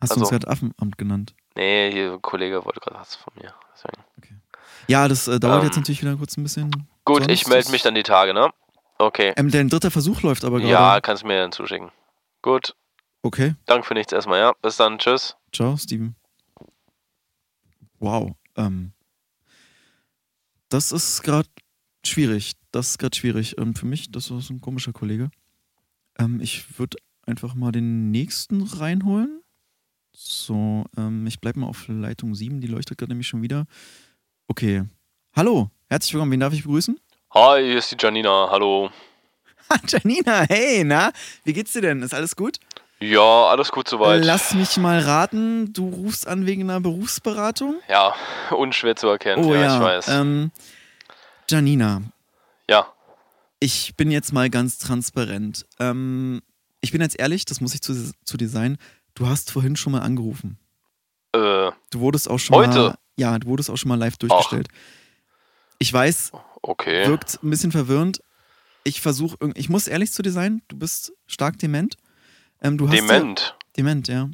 [0.00, 1.34] hast du uns Also- gerade Affenamt genannt?
[1.54, 3.54] Nee, hier ein Kollege wollte gerade was von mir.
[3.72, 4.42] Deswegen.
[4.88, 6.70] Ja, das äh, dauert Ähm, jetzt natürlich wieder kurz ein bisschen.
[7.04, 8.50] Gut, Sonst ich melde mich dann die Tage, ne?
[8.98, 9.32] Okay.
[9.36, 10.72] Ähm, dein dritter Versuch läuft aber gerade.
[10.72, 11.90] Ja, kannst du mir dann zuschicken.
[12.42, 12.74] Gut.
[13.22, 14.52] Okay, Danke für nichts erstmal, ja.
[14.62, 14.98] Bis dann.
[14.98, 15.36] Tschüss.
[15.52, 16.14] ciao, Steven.
[17.98, 18.32] Wow.
[18.56, 18.92] Ähm,
[20.68, 21.48] das ist gerade
[22.04, 22.52] schwierig.
[22.72, 23.56] Das ist gerade schwierig.
[23.58, 25.30] Ähm, für mich, das ist ein komischer Kollege.
[26.18, 29.42] Ähm, ich würde einfach mal den nächsten reinholen.
[30.12, 32.60] So, ähm, ich bleibe mal auf Leitung 7.
[32.60, 33.66] Die leuchtet gerade nämlich schon wieder.
[34.48, 34.84] Okay.
[35.34, 36.32] Hallo, herzlich willkommen.
[36.32, 36.98] Wen darf ich begrüßen?
[37.34, 38.48] Hi, hier ist die Janina.
[38.50, 38.90] Hallo.
[39.86, 41.12] Janina, hey, na?
[41.44, 42.02] Wie geht's dir denn?
[42.02, 42.58] Ist alles gut?
[42.98, 44.24] Ja, alles gut soweit.
[44.24, 47.76] Lass mich mal raten, du rufst an wegen einer Berufsberatung?
[47.88, 48.14] Ja,
[48.50, 49.44] unschwer zu erkennen.
[49.44, 50.08] Oh ja, ja, ich weiß.
[50.08, 50.50] Ähm,
[51.48, 52.02] Janina,
[52.68, 52.86] ja.
[53.60, 55.66] ich bin jetzt mal ganz transparent.
[55.78, 56.42] Ähm,
[56.80, 58.78] ich bin jetzt ehrlich, das muss ich zu, zu dir sein.
[59.14, 60.58] Du hast vorhin schon mal angerufen.
[61.32, 62.78] Äh, Du wurdest auch schon Heute?
[62.78, 62.94] mal.
[63.16, 64.68] Ja, du wurdest auch schon mal live durchgestellt.
[65.78, 66.32] Ich weiß,
[66.62, 67.06] okay.
[67.08, 68.22] wirkt ein bisschen verwirrend.
[68.84, 71.96] Ich versuche, ich muss ehrlich zu dir sein, du bist stark dement.
[72.62, 73.40] Ähm, du hast Dement.
[73.58, 74.28] Ja, dement, ja.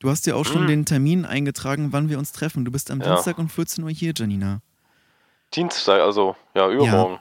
[0.00, 0.68] Du hast ja auch schon Hm.
[0.68, 2.64] den Termin eingetragen, wann wir uns treffen.
[2.64, 3.14] Du bist am Ja.
[3.14, 4.60] Dienstag um 14 Uhr hier, Janina.
[5.54, 7.18] Dienstag, also, ja, übermorgen.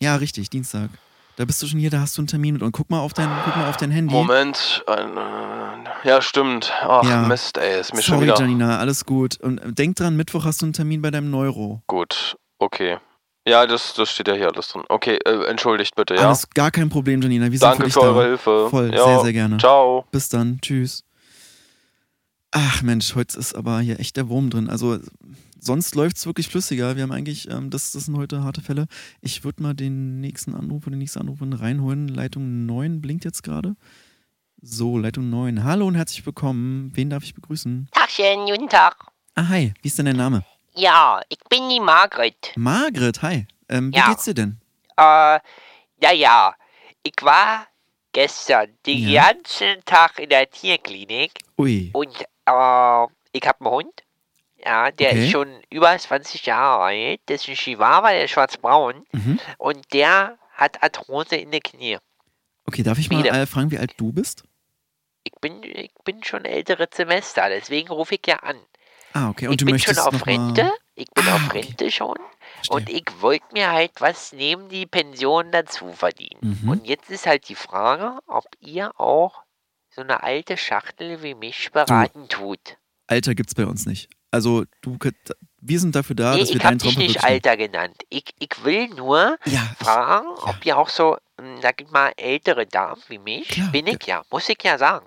[0.00, 0.90] Ja, richtig, Dienstag.
[1.36, 2.62] Da bist du schon hier, da hast du einen Termin mit.
[2.62, 4.12] Und guck mal auf dein, guck mal auf dein Handy.
[4.12, 4.84] Moment.
[4.86, 6.72] Äh, ja, stimmt.
[6.82, 7.22] Ach, Ja.
[7.26, 8.38] Mist, ey, ist mir schon Sorry, wieder.
[8.40, 9.38] Janina, alles gut.
[9.40, 11.82] Und äh, denk dran, Mittwoch hast du einen Termin bei deinem Neuro.
[11.88, 12.98] Gut, okay.
[13.46, 14.82] Ja, das, das steht ja hier alles drin.
[14.88, 16.22] Okay, äh, entschuldigt bitte, ja.
[16.26, 17.44] Alles gar kein Problem, Janina.
[17.44, 18.06] Wir sind Danke für dich für da.
[18.06, 18.66] eure Hilfe.
[18.70, 19.58] Voll, ja, sehr, sehr gerne.
[19.58, 20.04] Ciao.
[20.10, 21.04] Bis dann, tschüss.
[22.50, 24.68] Ach Mensch, heute ist aber hier echt der Wurm drin.
[24.68, 24.98] Also
[25.60, 26.96] sonst läuft es wirklich flüssiger.
[26.96, 28.86] Wir haben eigentlich, ähm, das, das sind heute harte Fälle.
[29.20, 32.08] Ich würde mal den nächsten Anruf oder die nächste Anrufin reinholen.
[32.08, 33.76] Leitung 9 blinkt jetzt gerade.
[34.60, 35.62] So, Leitung 9.
[35.62, 36.90] Hallo und herzlich willkommen.
[36.94, 37.88] Wen darf ich begrüßen?
[37.92, 38.96] Tagchen, guten Tag.
[39.36, 39.72] Ah, hi.
[39.82, 40.42] Wie ist denn dein Name?
[40.76, 42.52] Ja, ich bin die Margret.
[42.56, 43.46] Margret, hi.
[43.68, 44.08] Ähm, wie Ja.
[44.08, 44.60] geht's dir denn?
[44.96, 45.40] Äh,
[46.02, 46.54] ja, ja.
[47.02, 47.66] Ich war
[48.12, 49.32] gestern den Ja.
[49.32, 51.90] ganzen Tag in der Tierklinik Ui.
[51.94, 54.02] und äh, ich habe einen Hund.
[54.64, 55.24] Ja, der Okay.
[55.26, 57.20] ist schon über 20 Jahre alt.
[57.26, 59.06] Das ist ein Chihuahua, der ist schwarz-braun.
[59.12, 59.38] Mhm.
[59.58, 61.98] Und der hat Arthrose in den Knie.
[62.66, 63.32] Okay, darf ich mal Wieder.
[63.34, 64.42] äh, fragen, wie alt du bist?
[65.24, 68.58] Ich bin, ich bin schon ältere Semester, deswegen rufe ich ja an.
[69.16, 69.46] Ah, okay.
[69.46, 70.70] Und ich du bin möchtest schon auf Rente.
[70.94, 71.60] Ich bin Ah, auf okay.
[71.60, 72.16] Rente schon.
[72.56, 72.76] Verstehe.
[72.76, 76.58] Und ich wollte mir halt was neben die Pension dazu verdienen.
[76.62, 76.68] Mhm.
[76.68, 79.42] Und jetzt ist halt die Frage, ob ihr auch
[79.90, 82.76] so eine alte Schachtel wie mich beraten tut.
[83.06, 84.08] Alter gibt's bei uns nicht.
[84.30, 84.98] Also du,
[85.60, 87.24] wir sind dafür da, nee, dass wir ich habe deinen Traum dich nicht.
[87.24, 87.96] Alter genannt.
[88.10, 92.66] Ich, ich will nur Ja, fragen, ob ihr auch so, hm, sag ich mal, ältere
[92.66, 95.06] Damen wie mich, Klar, bin ich ja, muss ich ja sagen,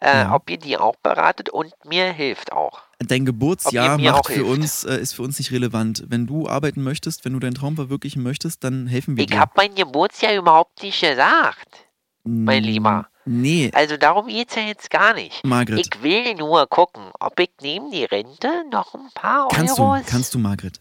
[0.00, 0.34] äh, Ja.
[0.34, 2.80] ob ihr die auch beratet und mir hilft auch.
[2.98, 4.48] Dein Geburtsjahr macht für hilft.
[4.50, 6.04] uns, äh, ist für uns nicht relevant.
[6.08, 9.38] Wenn du arbeiten möchtest, wenn du deinen Traum verwirklichen möchtest, dann helfen wir Ich dir.
[9.40, 11.86] habe mein Geburtsjahr überhaupt nicht gesagt,
[12.24, 13.08] mein Mm, Lieber.
[13.28, 15.44] Nee, Also darum geht's ja jetzt gar nicht.
[15.44, 15.80] Margret.
[15.80, 20.06] Ich will nur gucken, ob ich neben die Rente noch ein paar kannst du, Euros...
[20.06, 20.80] kannst du, Margret.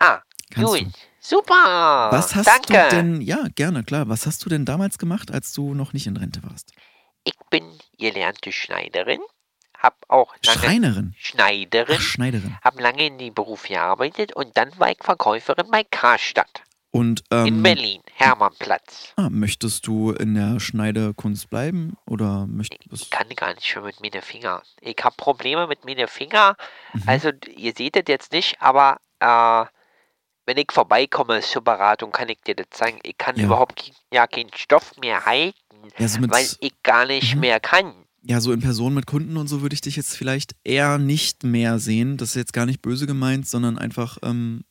[0.00, 0.18] Ah,
[0.50, 0.80] Kannst gut.
[0.82, 0.90] du.
[1.20, 2.08] Super.
[2.10, 2.88] Was hast Danke.
[2.90, 4.08] du denn, ja, gerne, klar.
[4.08, 6.72] Was hast du denn damals gemacht, als du noch nicht in Rente warst?
[7.24, 7.64] Ich bin
[7.98, 9.20] gelernte Schneiderin,
[9.78, 10.58] hab auch lange...
[10.58, 11.14] Schreinerin.
[11.18, 11.96] Schneiderin.
[11.98, 12.56] Ach, Schneiderin.
[12.62, 17.46] Hab lange in dem Beruf gearbeitet und dann war ich Verkäuferin bei Karstadt Und ähm,
[17.46, 19.12] in Berlin, Hermannplatz.
[19.16, 24.00] ah, möchtest du in der Schneidekunst bleiben oder möchtest Ich kann gar nicht mehr mit
[24.00, 24.62] meinen Fingern.
[24.80, 26.54] Ich habe Probleme mit meinen Fingern.
[26.92, 27.02] Mhm.
[27.06, 29.64] Also, ihr seht das jetzt nicht, aber äh,
[30.46, 32.98] wenn ich vorbeikomme zur Beratung, kann ich dir das zeigen.
[33.02, 33.46] Ich kann Ja.
[33.46, 35.56] überhaupt ja, keinen Stoff mehr halten,
[35.98, 37.40] Ja, so weil ich gar nicht Mhm.
[37.40, 37.92] mehr kann.
[38.26, 41.44] Ja, so in Person mit Kunden und so würde ich dich jetzt vielleicht eher nicht
[41.44, 42.16] mehr sehen.
[42.16, 44.64] Das ist jetzt gar nicht böse gemeint, sondern einfach ähm,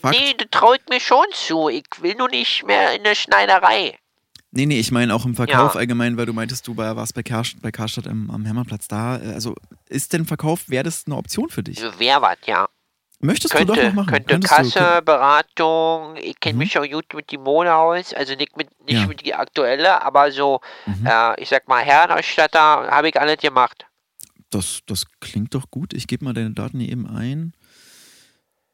[0.00, 0.18] Fakt.
[0.18, 1.68] Nee, das traut mir schon zu.
[1.68, 3.96] Ich will nur nicht mehr in der Schneiderei.
[4.50, 5.80] Nee, nee, ich meine auch im Verkauf Ja.
[5.80, 9.16] allgemein, weil du meintest, du war- warst bei, Karst bei Karstadt im, am Hermannplatz da.
[9.18, 9.54] Äh, Also
[9.88, 11.80] ist denn Verkauf, wäre das eine Option für dich?
[11.98, 12.68] Wer was, ja.
[13.24, 14.08] Möchtest du könnte, doch noch machen?
[14.08, 16.58] könnte Könntest du- Kasse, Beratung, ich kenne Mhm.
[16.58, 19.06] mich auch gut mit die Mode aus, also nicht mit nicht Ja.
[19.06, 21.06] mit die aktuelle, aber so, Mhm.
[21.06, 22.58] äh, ich sag mal, Herrenausstatter
[22.90, 23.86] habe ich alles gemacht.
[24.50, 25.94] Das, das klingt doch gut.
[25.94, 27.52] Ich gebe mal deine Daten hier eben ein.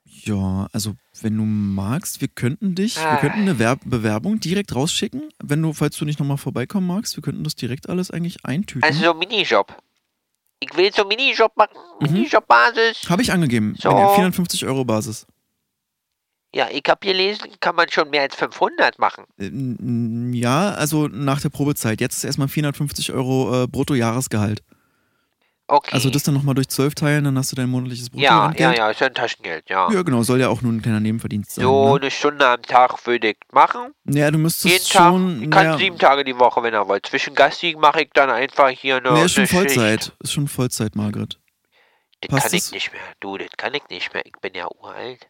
[0.05, 3.17] Ja, also wenn du magst, wir könnten dich, wir Ah.
[3.19, 5.29] könnten eine Werb Bewerbung direkt rausschicken.
[5.43, 8.83] Wenn du, falls du nicht nochmal vorbeikommen magst, wir könnten das direkt alles eigentlich eintüten.
[8.83, 9.77] Also so Minijob.
[10.61, 12.13] Ich will so Minijob machen, Mhm.
[12.13, 13.09] Minijob-Basis.
[13.09, 13.75] Habe ich angegeben.
[13.79, 13.91] So.
[13.91, 15.27] 450 Euro Basis.
[16.55, 19.25] Ja, ich habe gelesen, kann man schon mehr als 500 machen.
[19.39, 22.01] Ähm, Ja, also nach der Probezeit.
[22.01, 24.63] Jetzt ist erstmal 450 Euro äh, Bruttojahresgehalt.
[25.71, 25.91] Okay.
[25.93, 28.79] Also das dann nochmal durch 12 teilen, dann hast du dein monatliches ja, ja, Bruttoentgelt.
[28.79, 29.93] ja, ist ja ein Taschengeld, ja.
[29.93, 31.65] Ja, genau, soll ja auch nur ein kleiner Nebenverdienst sein.
[31.65, 32.01] So ne?
[32.01, 33.93] eine Stunde am Tag würde ich machen.
[34.07, 35.13] Ja, du müsstest Jeden Tag.
[35.13, 35.43] schon.
[35.43, 37.05] Ich kann naja, sieben Tage die Woche, wenn ihr wollt.
[37.05, 39.13] Zwischen Gassi mache ich dann einfach hier eine.
[39.13, 39.75] nee, ist schon eine Schicht.
[39.75, 40.13] Vollzeit.
[40.21, 41.39] Ist schon Vollzeit, Margret.
[42.23, 43.03] Das Passt kann ich nicht mehr.
[43.21, 44.25] Du, das kann ich nicht mehr.
[44.25, 45.29] Ich bin ja uralt.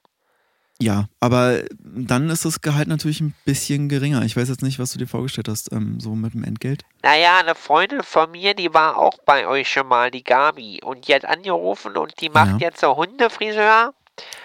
[0.80, 4.22] Ja, aber dann ist das Gehalt natürlich ein bisschen geringer.
[4.22, 6.84] Ich weiß jetzt nicht, was du dir vorgestellt hast, ähm, so mit dem Entgelt.
[7.02, 10.80] Naja, eine Freundin von mir, die war auch bei euch schon mal, die Gabi.
[10.84, 12.68] Und die hat angerufen und die macht Ja.
[12.68, 13.92] jetzt so Hundefriseur.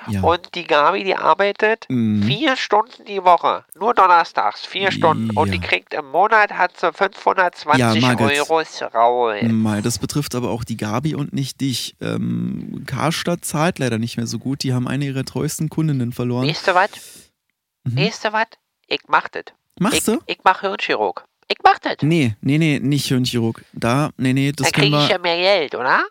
[0.07, 0.21] Ja.
[0.21, 2.23] Und die Gabi, die arbeitet Mhm.
[2.23, 3.63] vier Stunden die Woche.
[3.79, 5.29] Nur donnerstags, vier Stunden.
[5.37, 5.63] Und die Ja.
[5.63, 8.17] kriegt im Monat, hat sie 520 Ja.
[8.19, 8.61] Euro
[8.93, 9.35] raus.
[9.43, 11.95] Mal, das betrifft aber auch die Gabi und nicht dich.
[12.01, 14.63] Ähm, Karstadt zahlt leider nicht mehr so gut.
[14.63, 16.47] Die haben eine ihrer treuesten Kundinnen verloren.
[16.47, 16.89] Weißt du was?
[17.83, 17.97] Mhm.
[17.97, 18.47] Weißt du was?
[18.87, 19.43] Ich mach das.
[19.79, 20.19] Machst ich, du?
[20.27, 21.25] Ich mach Hirnchirurg.
[21.47, 21.97] Ich mach das.
[22.01, 23.63] Nee, nee, nee, nicht Hirnchirurg.
[23.73, 25.09] Da, nee, nee, das Dann kriege ich wir.
[25.09, 26.03] ja mehr Geld, oder?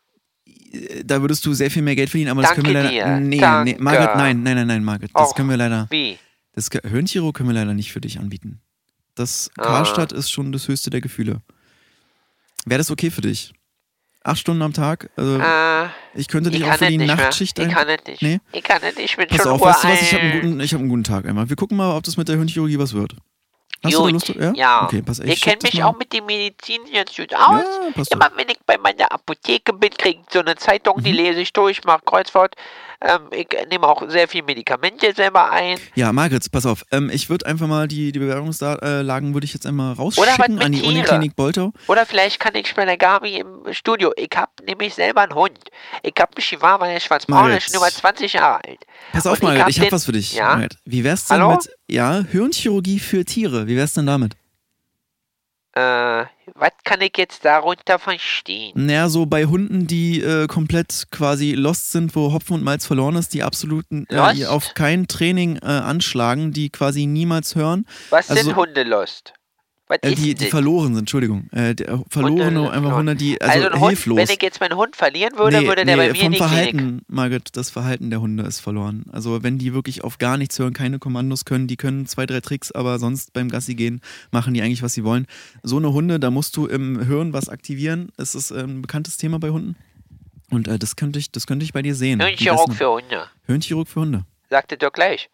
[1.04, 3.16] Da würdest du sehr viel mehr Geld verdienen, aber das Danke können wir leider.
[3.18, 3.20] dir.
[3.20, 3.76] Nee, nee, Danke.
[3.82, 5.10] Margaret, nein, nein, nein, nein, Margaret.
[5.14, 5.86] Das Och, können wir leider.
[5.90, 6.18] Wie?
[6.54, 8.60] Das Hirnchirurg können wir leider nicht für dich anbieten.
[9.14, 9.62] Das Ah.
[9.64, 11.42] Karstadt ist schon das höchste der Gefühle.
[12.64, 13.52] Wäre das okay für dich?
[14.24, 15.10] Acht Stunden am Tag?
[15.16, 17.16] Also, Äh, ich könnte ich dich auch kann für die nicht mehr.
[17.16, 18.22] Nachtschicht Ich kann es nicht.
[18.22, 18.38] Nee?
[18.52, 19.10] Ich kann es nicht.
[19.10, 20.00] Ich bin Pass schon auf, weißt du was?
[20.02, 21.48] Ich habe einen, guten, ich hab einen guten Tag einmal.
[21.48, 23.16] Wir gucken mal, ob das mit der Hirnchirurgie was wird.
[23.84, 24.28] Hast du Gut, Lust?
[24.28, 24.52] Ja?
[24.54, 24.84] ja.
[24.84, 25.18] Okay, pass.
[25.18, 27.64] Ich kenne mich auch mit der Medizin jetzt gut aus.
[27.96, 31.04] Ja, Immer wenn ich bei meiner Apotheke bin, kriege ich so eine Zeitung, Mhm.
[31.04, 32.54] die lese ich durch, mache Kreuzfahrt.
[33.04, 35.78] Ähm, ich nehme auch sehr viel Medikamente selber ein.
[35.94, 36.84] Ja, Margret, pass auf.
[36.92, 40.80] Ähm, ich würde einfach mal die, die Bewerbungslagen würde ich jetzt einmal rausschicken an die
[40.80, 40.92] Tiere.
[40.92, 41.72] Uniklinik Boltau.
[41.88, 44.12] Oder vielleicht kann ich bei der Gabi im Studio.
[44.16, 45.58] Ich habe nämlich selber einen Hund.
[46.02, 48.80] Ich habe mich war, weil der schwarzbraun ist, schon über 20 Jahre alt.
[49.12, 50.34] Pass auf, Margret, hab ich habe den- was für dich.
[50.34, 50.60] Ja?
[50.84, 51.52] Wie wär's denn Hallo?
[51.52, 53.66] mit ja, Hirnchirurgie für Tiere?
[53.66, 54.34] Wie wär's denn damit?
[55.74, 58.72] Äh, was kann ich jetzt darunter verstehen?
[58.74, 63.16] Naja, so bei Hunden, die äh, komplett quasi lost sind, wo Hopfen und Malz verloren
[63.16, 64.36] ist, die absolut äh, Lost?
[64.36, 67.86] die auf kein Training äh, anschlagen, die quasi niemals hören.
[68.10, 69.32] Was Also- sind Hundelost?
[69.92, 70.48] Was Äh, die, die das?
[70.48, 71.48] verloren sind, Entschuldigung.
[71.52, 72.94] Äh, die, verlorene, Hunde einfach verloren.
[72.96, 74.16] Hunde, die, also, Also, Hund, hilflos.
[74.16, 76.32] wenn ich jetzt meinen Hund verlieren würde, nee, würde der nee, bei mir in vom
[76.32, 76.48] die Klinik.
[76.48, 79.04] Verhalten, Margit, das Verhalten der Hunde ist verloren.
[79.12, 82.40] Also wenn die wirklich auf gar nichts hören, keine Kommandos können, die können zwei, drei
[82.40, 85.26] Tricks, aber sonst beim Gassi gehen machen die eigentlich, was sie wollen.
[85.62, 88.10] So eine Hunde, da musst du im Hirn was aktivieren.
[88.16, 89.76] Es ist äh, ein bekanntes Thema bei Hunden.
[90.50, 92.20] Und äh, das, könnte ich, das könnte ich bei dir sehen.
[92.20, 93.26] Hirnchirurg das- für Hunde.
[93.46, 94.24] Hirnchirurg für Hunde.
[94.50, 95.28] Sagte Dirk gleich.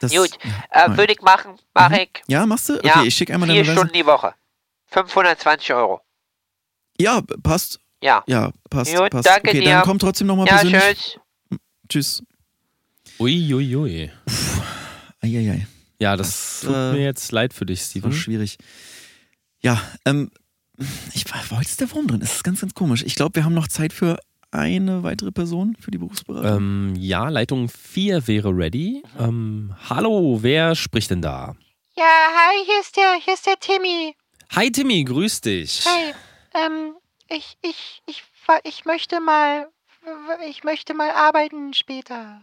[0.00, 0.30] Das, Gut,
[0.74, 2.10] ja, äh, würde ich machen, mach ich.
[2.26, 2.74] Ja, machst du?
[2.76, 3.78] Okay, Ja, ich schicke einmal vier deine Adresse.
[3.78, 4.34] Stunden die Woche.
[4.88, 6.00] 520 Euro.
[7.00, 7.80] Ja, passt.
[8.02, 8.22] Ja.
[8.26, 8.94] Ja, passt.
[8.94, 9.26] Gut, passt.
[9.26, 9.70] danke okay, dir.
[9.70, 11.18] dann komm trotzdem nochmal Ja, persönlich.
[11.88, 12.20] tschüss.
[12.20, 12.22] Tschüss.
[13.18, 13.74] Uiuiui.
[13.74, 14.10] Ui, ui.
[15.22, 15.66] Eieiei.
[15.98, 18.04] Ja, das, Das, tut äh, mir jetzt leid für dich, Das Steven.
[18.12, 18.58] war schwierig.
[19.60, 20.30] Ja, ähm,
[21.14, 22.20] ich war, wo ist der Wurm drin?
[22.20, 23.02] Das ist ganz, ganz komisch.
[23.02, 24.18] Ich glaube, wir haben noch Zeit für
[24.50, 26.56] eine weitere Person für die Berufsberatung.
[26.56, 29.02] Ähm, ja, Leitung 4 wäre ready.
[29.18, 31.56] Ähm, hallo, wer spricht denn da?
[31.96, 34.14] Ja, hi, hier ist der, hier ist der Timmy.
[34.54, 35.84] Hi Timmy, grüß dich.
[35.86, 36.12] Hi,
[36.54, 36.94] ähm,
[37.28, 38.22] ich, ich, ich,
[38.64, 39.68] ich möchte mal,
[40.48, 42.42] ich möchte mal arbeiten später.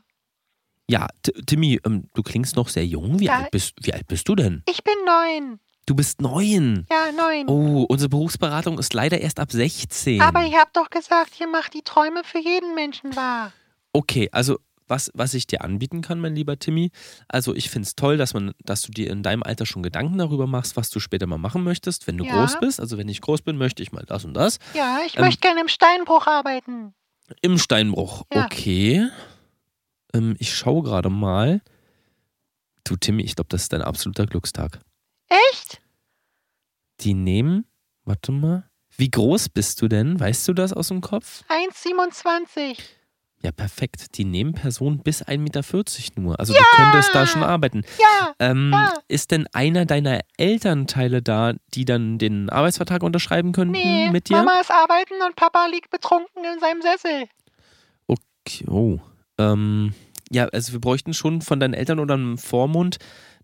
[0.89, 3.19] Ja, T Timmy, ähm, du klingst noch sehr jung.
[3.19, 3.37] Wie, Ja.
[3.39, 4.63] alt bist, wie alt bist du denn?
[4.69, 5.59] Ich bin neun.
[5.85, 6.85] Du bist neun.
[6.89, 7.47] Ja, neun.
[7.49, 10.21] Oh, unsere Berufsberatung ist leider erst ab 16.
[10.21, 13.51] Aber ihr habt doch gesagt, ihr macht die Träume für jeden Menschen wahr.
[13.91, 16.91] Okay, also was, was ich dir anbieten kann, mein lieber Timmy,
[17.27, 20.17] also ich finde es toll, dass man, dass du dir in deinem Alter schon Gedanken
[20.17, 22.31] darüber machst, was du später mal machen möchtest, wenn du Ja.
[22.33, 22.79] groß bist.
[22.79, 24.59] Also wenn ich groß bin, möchte ich mal das und das.
[24.73, 26.93] Ja, ich Ähm, möchte gerne im Steinbruch arbeiten.
[27.41, 28.23] Im Steinbruch.
[28.33, 28.45] Ja.
[28.45, 29.09] Okay.
[30.13, 31.61] Ähm, ich schaue gerade mal.
[32.85, 34.79] Du, Timmy, ich glaube, das ist dein absoluter Glückstag.
[35.51, 35.81] Echt?
[37.01, 37.65] Die nehmen,
[38.05, 38.69] warte mal.
[38.95, 40.19] Wie groß bist du denn?
[40.19, 41.43] Weißt du das aus dem Kopf?
[41.49, 42.77] 1,27.
[43.41, 44.17] Ja, perfekt.
[44.17, 46.39] Die nehmen Personen bis 1,40 Meter nur.
[46.39, 47.83] Also du könntest da schon arbeiten.
[47.99, 48.93] Ja, Ähm, ja.
[49.09, 54.37] Ist denn einer deiner Elternteile da, die dann den Arbeitsvertrag unterschreiben könnten Nee, mit dir?
[54.37, 57.25] Mama ist arbeiten und Papa liegt betrunken in seinem Sessel.
[58.07, 58.99] Okay, oh.
[59.37, 59.93] Ähm,
[60.31, 62.97] ja, also wir bräuchten schon von deinen Eltern oder einem Vormund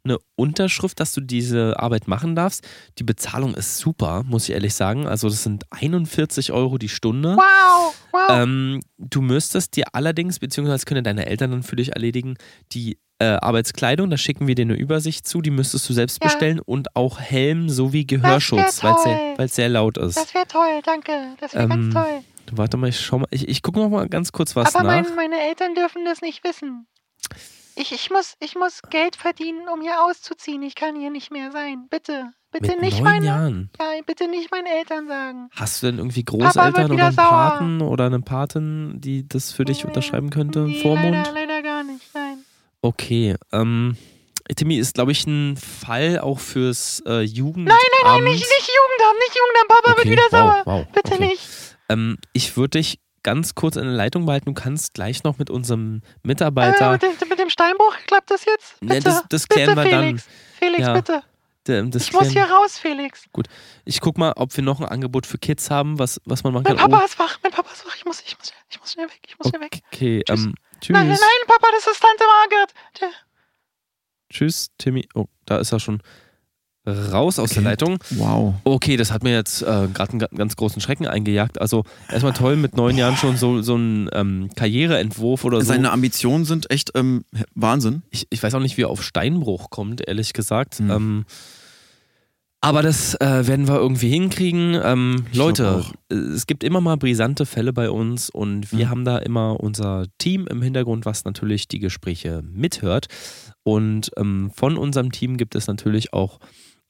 [0.10, 2.68] eine Unterschrift, dass du diese Arbeit machen darfst.
[2.98, 5.08] Die Bezahlung ist super, muss ich ehrlich sagen.
[5.08, 7.36] Also das sind 41 Euro die Stunde.
[7.38, 8.22] Wow, wow.
[8.30, 12.36] Ähm, du müsstest dir allerdings, beziehungsweise können deine Eltern dann für dich erledigen,
[12.72, 16.28] die äh, Arbeitskleidung, da schicken wir dir eine Übersicht zu, die müsstest du selbst Ja.
[16.30, 20.16] bestellen und auch Helm sowie Gehörschutz, weil es sehr, sehr laut ist.
[20.16, 21.12] Das wäre toll, danke.
[21.42, 22.22] Das wäre Ähm, ganz toll.
[22.54, 25.04] Warte mal, ich schau mal, ich, ich gucke noch mal ganz kurz was Aber nach.
[25.04, 26.88] mein, meine Eltern dürfen das nicht wissen.
[27.80, 30.62] Ich, ich, muss, ich muss Geld verdienen, um hier auszuziehen.
[30.64, 31.88] Ich kann hier nicht mehr sein.
[31.90, 32.34] Bitte.
[32.52, 33.26] Bitte Mit nicht neun meine.
[33.26, 33.70] Jahren.
[33.80, 35.50] Ja, bitte nicht meinen Eltern sagen.
[35.56, 37.30] Hast du denn irgendwie Großeltern oder einen sauer.
[37.30, 40.60] Paten oder eine Patin, die das für dich unterschreiben könnte?
[40.64, 41.16] Nee, Vormund?
[41.16, 42.04] leider, leider gar nicht.
[42.14, 42.40] Nein.
[42.82, 43.36] Okay.
[43.54, 43.96] Ähm,
[44.58, 47.80] Timmy ist, glaube ich, ein Fall auch fürs äh, Jugendamt.
[47.80, 49.70] Nein, nein, nein, nicht, nicht Jugendamt, nicht Jugendamt.
[49.70, 50.62] Papa Okay, wird wieder wow, sauer.
[50.66, 51.28] wow, Bitte okay.
[51.28, 51.78] nicht.
[51.88, 54.46] Ähm, ich würde dich ganz kurz in der Leitung behalten.
[54.46, 56.90] Du kannst gleich noch mit unserem Mitarbeiter.
[56.90, 58.80] Äh, mit, dem, mit dem Steinbruch klappt das jetzt?
[58.80, 60.26] Bitte, Ne, das, das bitte, klären wir Felix.
[60.26, 60.34] dann.
[60.60, 61.24] Felix, Ja, bitte.
[61.66, 63.26] Das Ich muss hier raus, Felix.
[63.32, 63.48] Gut.
[63.86, 66.64] Ich guck mal, ob wir noch ein Angebot für Kids haben, was, was man machen
[66.64, 66.90] Mein kann.
[66.90, 67.96] Papa ist wach, mein Papa ist wach.
[67.96, 69.20] Ich muss, ich muss, ich muss schnell weg.
[69.28, 69.80] Ich muss schnell weg.
[69.94, 70.94] okay, ähm, tschüss.
[70.94, 72.74] Nein, nein, nein, Papa, das ist Tante Margaret.
[74.32, 75.08] Tschüss, Timmy.
[75.14, 76.02] Oh, da ist er schon
[77.12, 77.98] raus aus der Leitung.
[78.12, 78.56] Wow.
[78.64, 81.60] Okay, das hat mir jetzt äh, gerade einen ga- ganz großen Schrecken eingejagt.
[81.62, 85.68] Also erstmal toll, mit neun Jahren schon so, so ein ähm, Karriereentwurf oder so.
[85.68, 87.24] Seine Ambitionen sind echt ähm,
[87.56, 88.04] Wahnsinn.
[88.12, 90.80] Ich, ich weiß auch nicht, wie er auf Steinbruch kommt, ehrlich gesagt.
[90.80, 90.90] Hm.
[90.92, 91.26] Ähm,
[92.62, 94.78] aber das äh, werden wir irgendwie hinkriegen.
[94.84, 98.90] Ähm, Leute, äh, es gibt immer mal brisante Fälle bei uns und wir Mhm.
[98.90, 103.08] haben da immer unser Team im Hintergrund, was natürlich die Gespräche mithört.
[103.64, 106.40] Und ähm, von unserem Team gibt es natürlich auch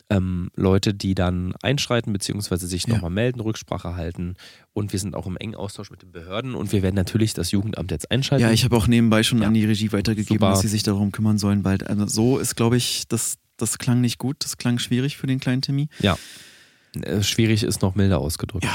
[0.09, 2.55] ähm, Leute, die dann einschreiten bzw.
[2.57, 2.95] sich Ja.
[2.95, 4.35] nochmal melden, Rücksprache halten.
[4.73, 7.51] Und wir sind auch im engen Austausch mit den Behörden und wir werden natürlich das
[7.51, 8.43] Jugendamt jetzt einschalten.
[8.45, 9.47] Ja, ich habe auch nebenbei schon Ja.
[9.47, 10.49] an die Regie weitergegeben, Super.
[10.51, 14.01] dass sie sich darum kümmern sollen, weil also so ist, glaube ich, das, das klang
[14.01, 15.89] nicht gut, das klang schwierig für den kleinen Timmy.
[15.99, 16.17] Ja.
[17.01, 18.65] Äh, Schwierig ist noch milder ausgedrückt.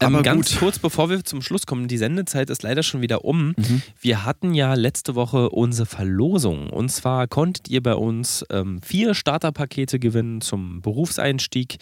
[0.00, 0.58] Ähm, ganz gut.
[0.58, 3.54] kurz, bevor wir zum Schluss kommen, die Sendezeit ist leider schon wieder um.
[3.56, 3.82] Mhm.
[4.00, 6.70] Wir hatten ja letzte Woche unsere Verlosung.
[6.70, 11.76] Und zwar konntet ihr bei uns ähm, vier Starterpakete gewinnen zum Berufseinstieg.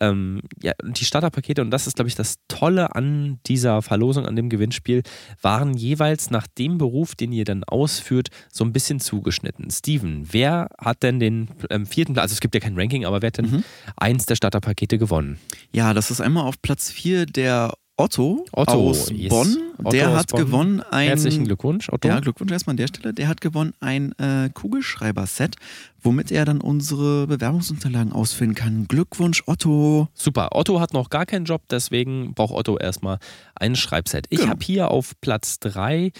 [0.00, 4.36] Ähm, ja, die Starterpakete, und das ist, glaube ich, das Tolle an dieser Verlosung, an
[4.36, 5.02] dem Gewinnspiel,
[5.40, 9.70] waren jeweils nach dem Beruf, den ihr dann ausführt, so ein bisschen zugeschnitten.
[9.70, 12.24] Steven, wer hat denn den ähm, vierten Platz?
[12.24, 13.64] Also es gibt ja kein Ranking, aber wer hat denn Mhm.
[13.96, 15.38] eins der Starterpakete gewonnen?
[15.72, 17.51] Ja, das ist einmal auf Platz 4 der
[17.96, 19.28] Otto, Otto, aus yes.
[19.28, 19.56] Bonn.
[19.78, 20.40] Otto der aus hat Bonn.
[20.44, 21.08] gewonnen ein.
[21.08, 22.08] Herzlichen Glückwunsch, Otto.
[22.08, 23.12] Ja, Glückwunsch erstmal an der Stelle.
[23.12, 25.56] Der hat gewonnen ein äh, Kugelschreiber-Set,
[26.02, 28.88] womit er dann unsere Bewerbungsunterlagen ausfüllen kann.
[28.88, 30.08] Glückwunsch, Otto.
[30.14, 30.48] Super.
[30.52, 33.18] Otto hat noch gar keinen Job, deswegen braucht Otto erstmal
[33.54, 34.26] ein Schreibset.
[34.30, 34.50] Ich Genau.
[34.52, 36.12] habe hier auf Platz 3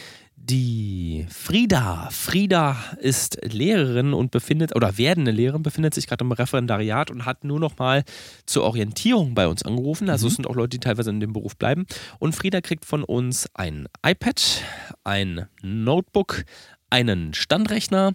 [0.45, 2.09] die Frieda.
[2.11, 7.45] Frieda ist Lehrerin und befindet, oder werdende Lehrerin, befindet sich gerade im Referendariat und hat
[7.45, 8.03] nur noch mal
[8.45, 10.11] zur Orientierung bei uns angerufen.
[10.11, 11.87] Also es sind auch Leute, die teilweise in dem Beruf bleiben.
[12.19, 14.63] Und Frieda kriegt von uns ein iPad,
[15.05, 16.45] ein Notebook,
[16.91, 18.13] einen Standrechner,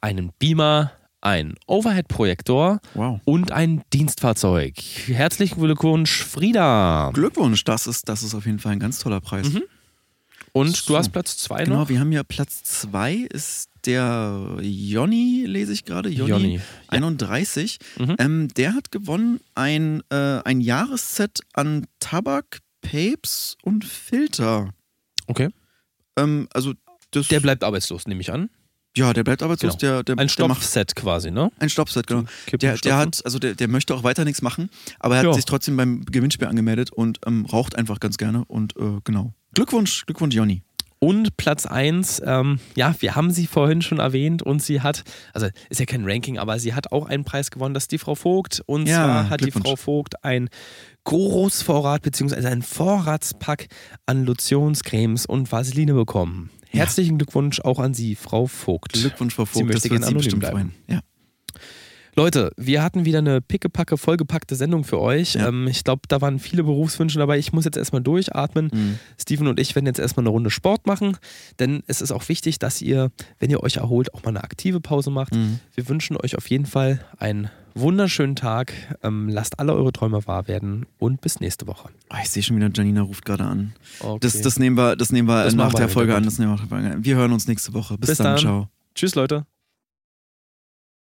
[0.00, 3.20] einen Beamer, ein Overhead-Projektor Wow.
[3.24, 4.74] und ein Dienstfahrzeug.
[5.06, 7.10] Herzlichen Glückwunsch, Frieda.
[7.12, 9.50] Glückwunsch, das ist, das ist auf jeden Fall ein ganz toller Preis.
[9.52, 9.62] Mhm.
[10.58, 10.92] Und So.
[10.92, 11.88] du hast Platz zwei Genau, noch?
[11.88, 16.08] wir haben ja Platz zwei ist der Jonny, lese ich gerade.
[16.08, 16.62] Jonny, Jonny, ja.
[16.88, 17.78] 31.
[17.98, 18.16] Mhm.
[18.18, 24.72] Ähm, der hat gewonnen ein, äh, ein Jahresset an Tabak, Papes und Filter.
[25.26, 25.48] Okay.
[26.16, 26.74] Ähm, also
[27.10, 28.50] das, Der bleibt arbeitslos, nehme ich an.
[28.96, 29.78] ja, der bleibt arbeitslos.
[29.78, 30.02] Genau.
[30.02, 31.50] Der, der, Ein Stopfset quasi, ne?
[31.58, 32.24] ein Stoppset, genau.
[32.46, 35.26] Kippen, Der, der hat, also der, der möchte auch weiter nichts machen, aber er hat
[35.26, 35.32] Ja.
[35.34, 39.32] sich trotzdem beim Gewinnspiel angemeldet und ähm, raucht einfach ganz gerne und äh, genau.
[39.54, 40.62] Glückwunsch, Glückwunsch, Jonny.
[41.00, 45.46] Und Platz 1, ähm, ja, wir haben sie vorhin schon erwähnt und sie hat, also
[45.70, 48.16] ist ja kein Ranking, aber sie hat auch einen Preis gewonnen, das ist die Frau
[48.16, 48.62] Vogt.
[48.66, 49.52] Und Ja, zwar hat die.
[49.52, 50.48] Frau Vogt ein
[51.04, 53.68] Großvorrat beziehungsweise einen Vorratspack
[54.06, 56.50] an Lotionscremes und Vaseline bekommen.
[56.72, 56.80] Ja.
[56.80, 58.92] Herzlichen Glückwunsch auch an Sie, Frau Vogt.
[58.92, 59.66] Glückwunsch, Frau Sie Vogt.
[59.66, 60.74] möchte Das gerne Sie anonym bestimmt bleiben.
[60.88, 61.00] Ja.
[62.18, 65.34] Leute, wir hatten wieder eine pickepacke, vollgepackte Sendung für euch.
[65.34, 65.46] Ja.
[65.46, 67.38] Ähm, ich glaube, da waren viele Berufswünsche dabei.
[67.38, 68.72] Ich muss jetzt erstmal durchatmen.
[68.74, 68.98] Mhm.
[69.16, 71.16] Steven und ich werden jetzt erstmal eine Runde Sport machen,
[71.60, 74.80] denn es ist auch wichtig, dass ihr, wenn ihr euch erholt, auch mal eine aktive
[74.80, 75.32] Pause macht.
[75.32, 75.60] Mhm.
[75.76, 78.72] Wir wünschen euch auf jeden Fall einen wunderschönen Tag.
[79.04, 81.88] Ähm, lasst alle eure Träume wahr werden und bis nächste Woche.
[82.10, 83.74] Oh, ich sehe schon wieder, Janina ruft gerade an.
[84.00, 84.18] Okay.
[84.22, 86.24] Das, das nehmen wir, das nehmen wir Das nach der Folge an.
[86.24, 87.96] Das nehmen wir, wir hören uns nächste Woche.
[87.96, 88.26] Bis, Bis dann.
[88.26, 88.38] dann.
[88.38, 88.68] Ciao.
[88.96, 89.46] Tschüss, Leute.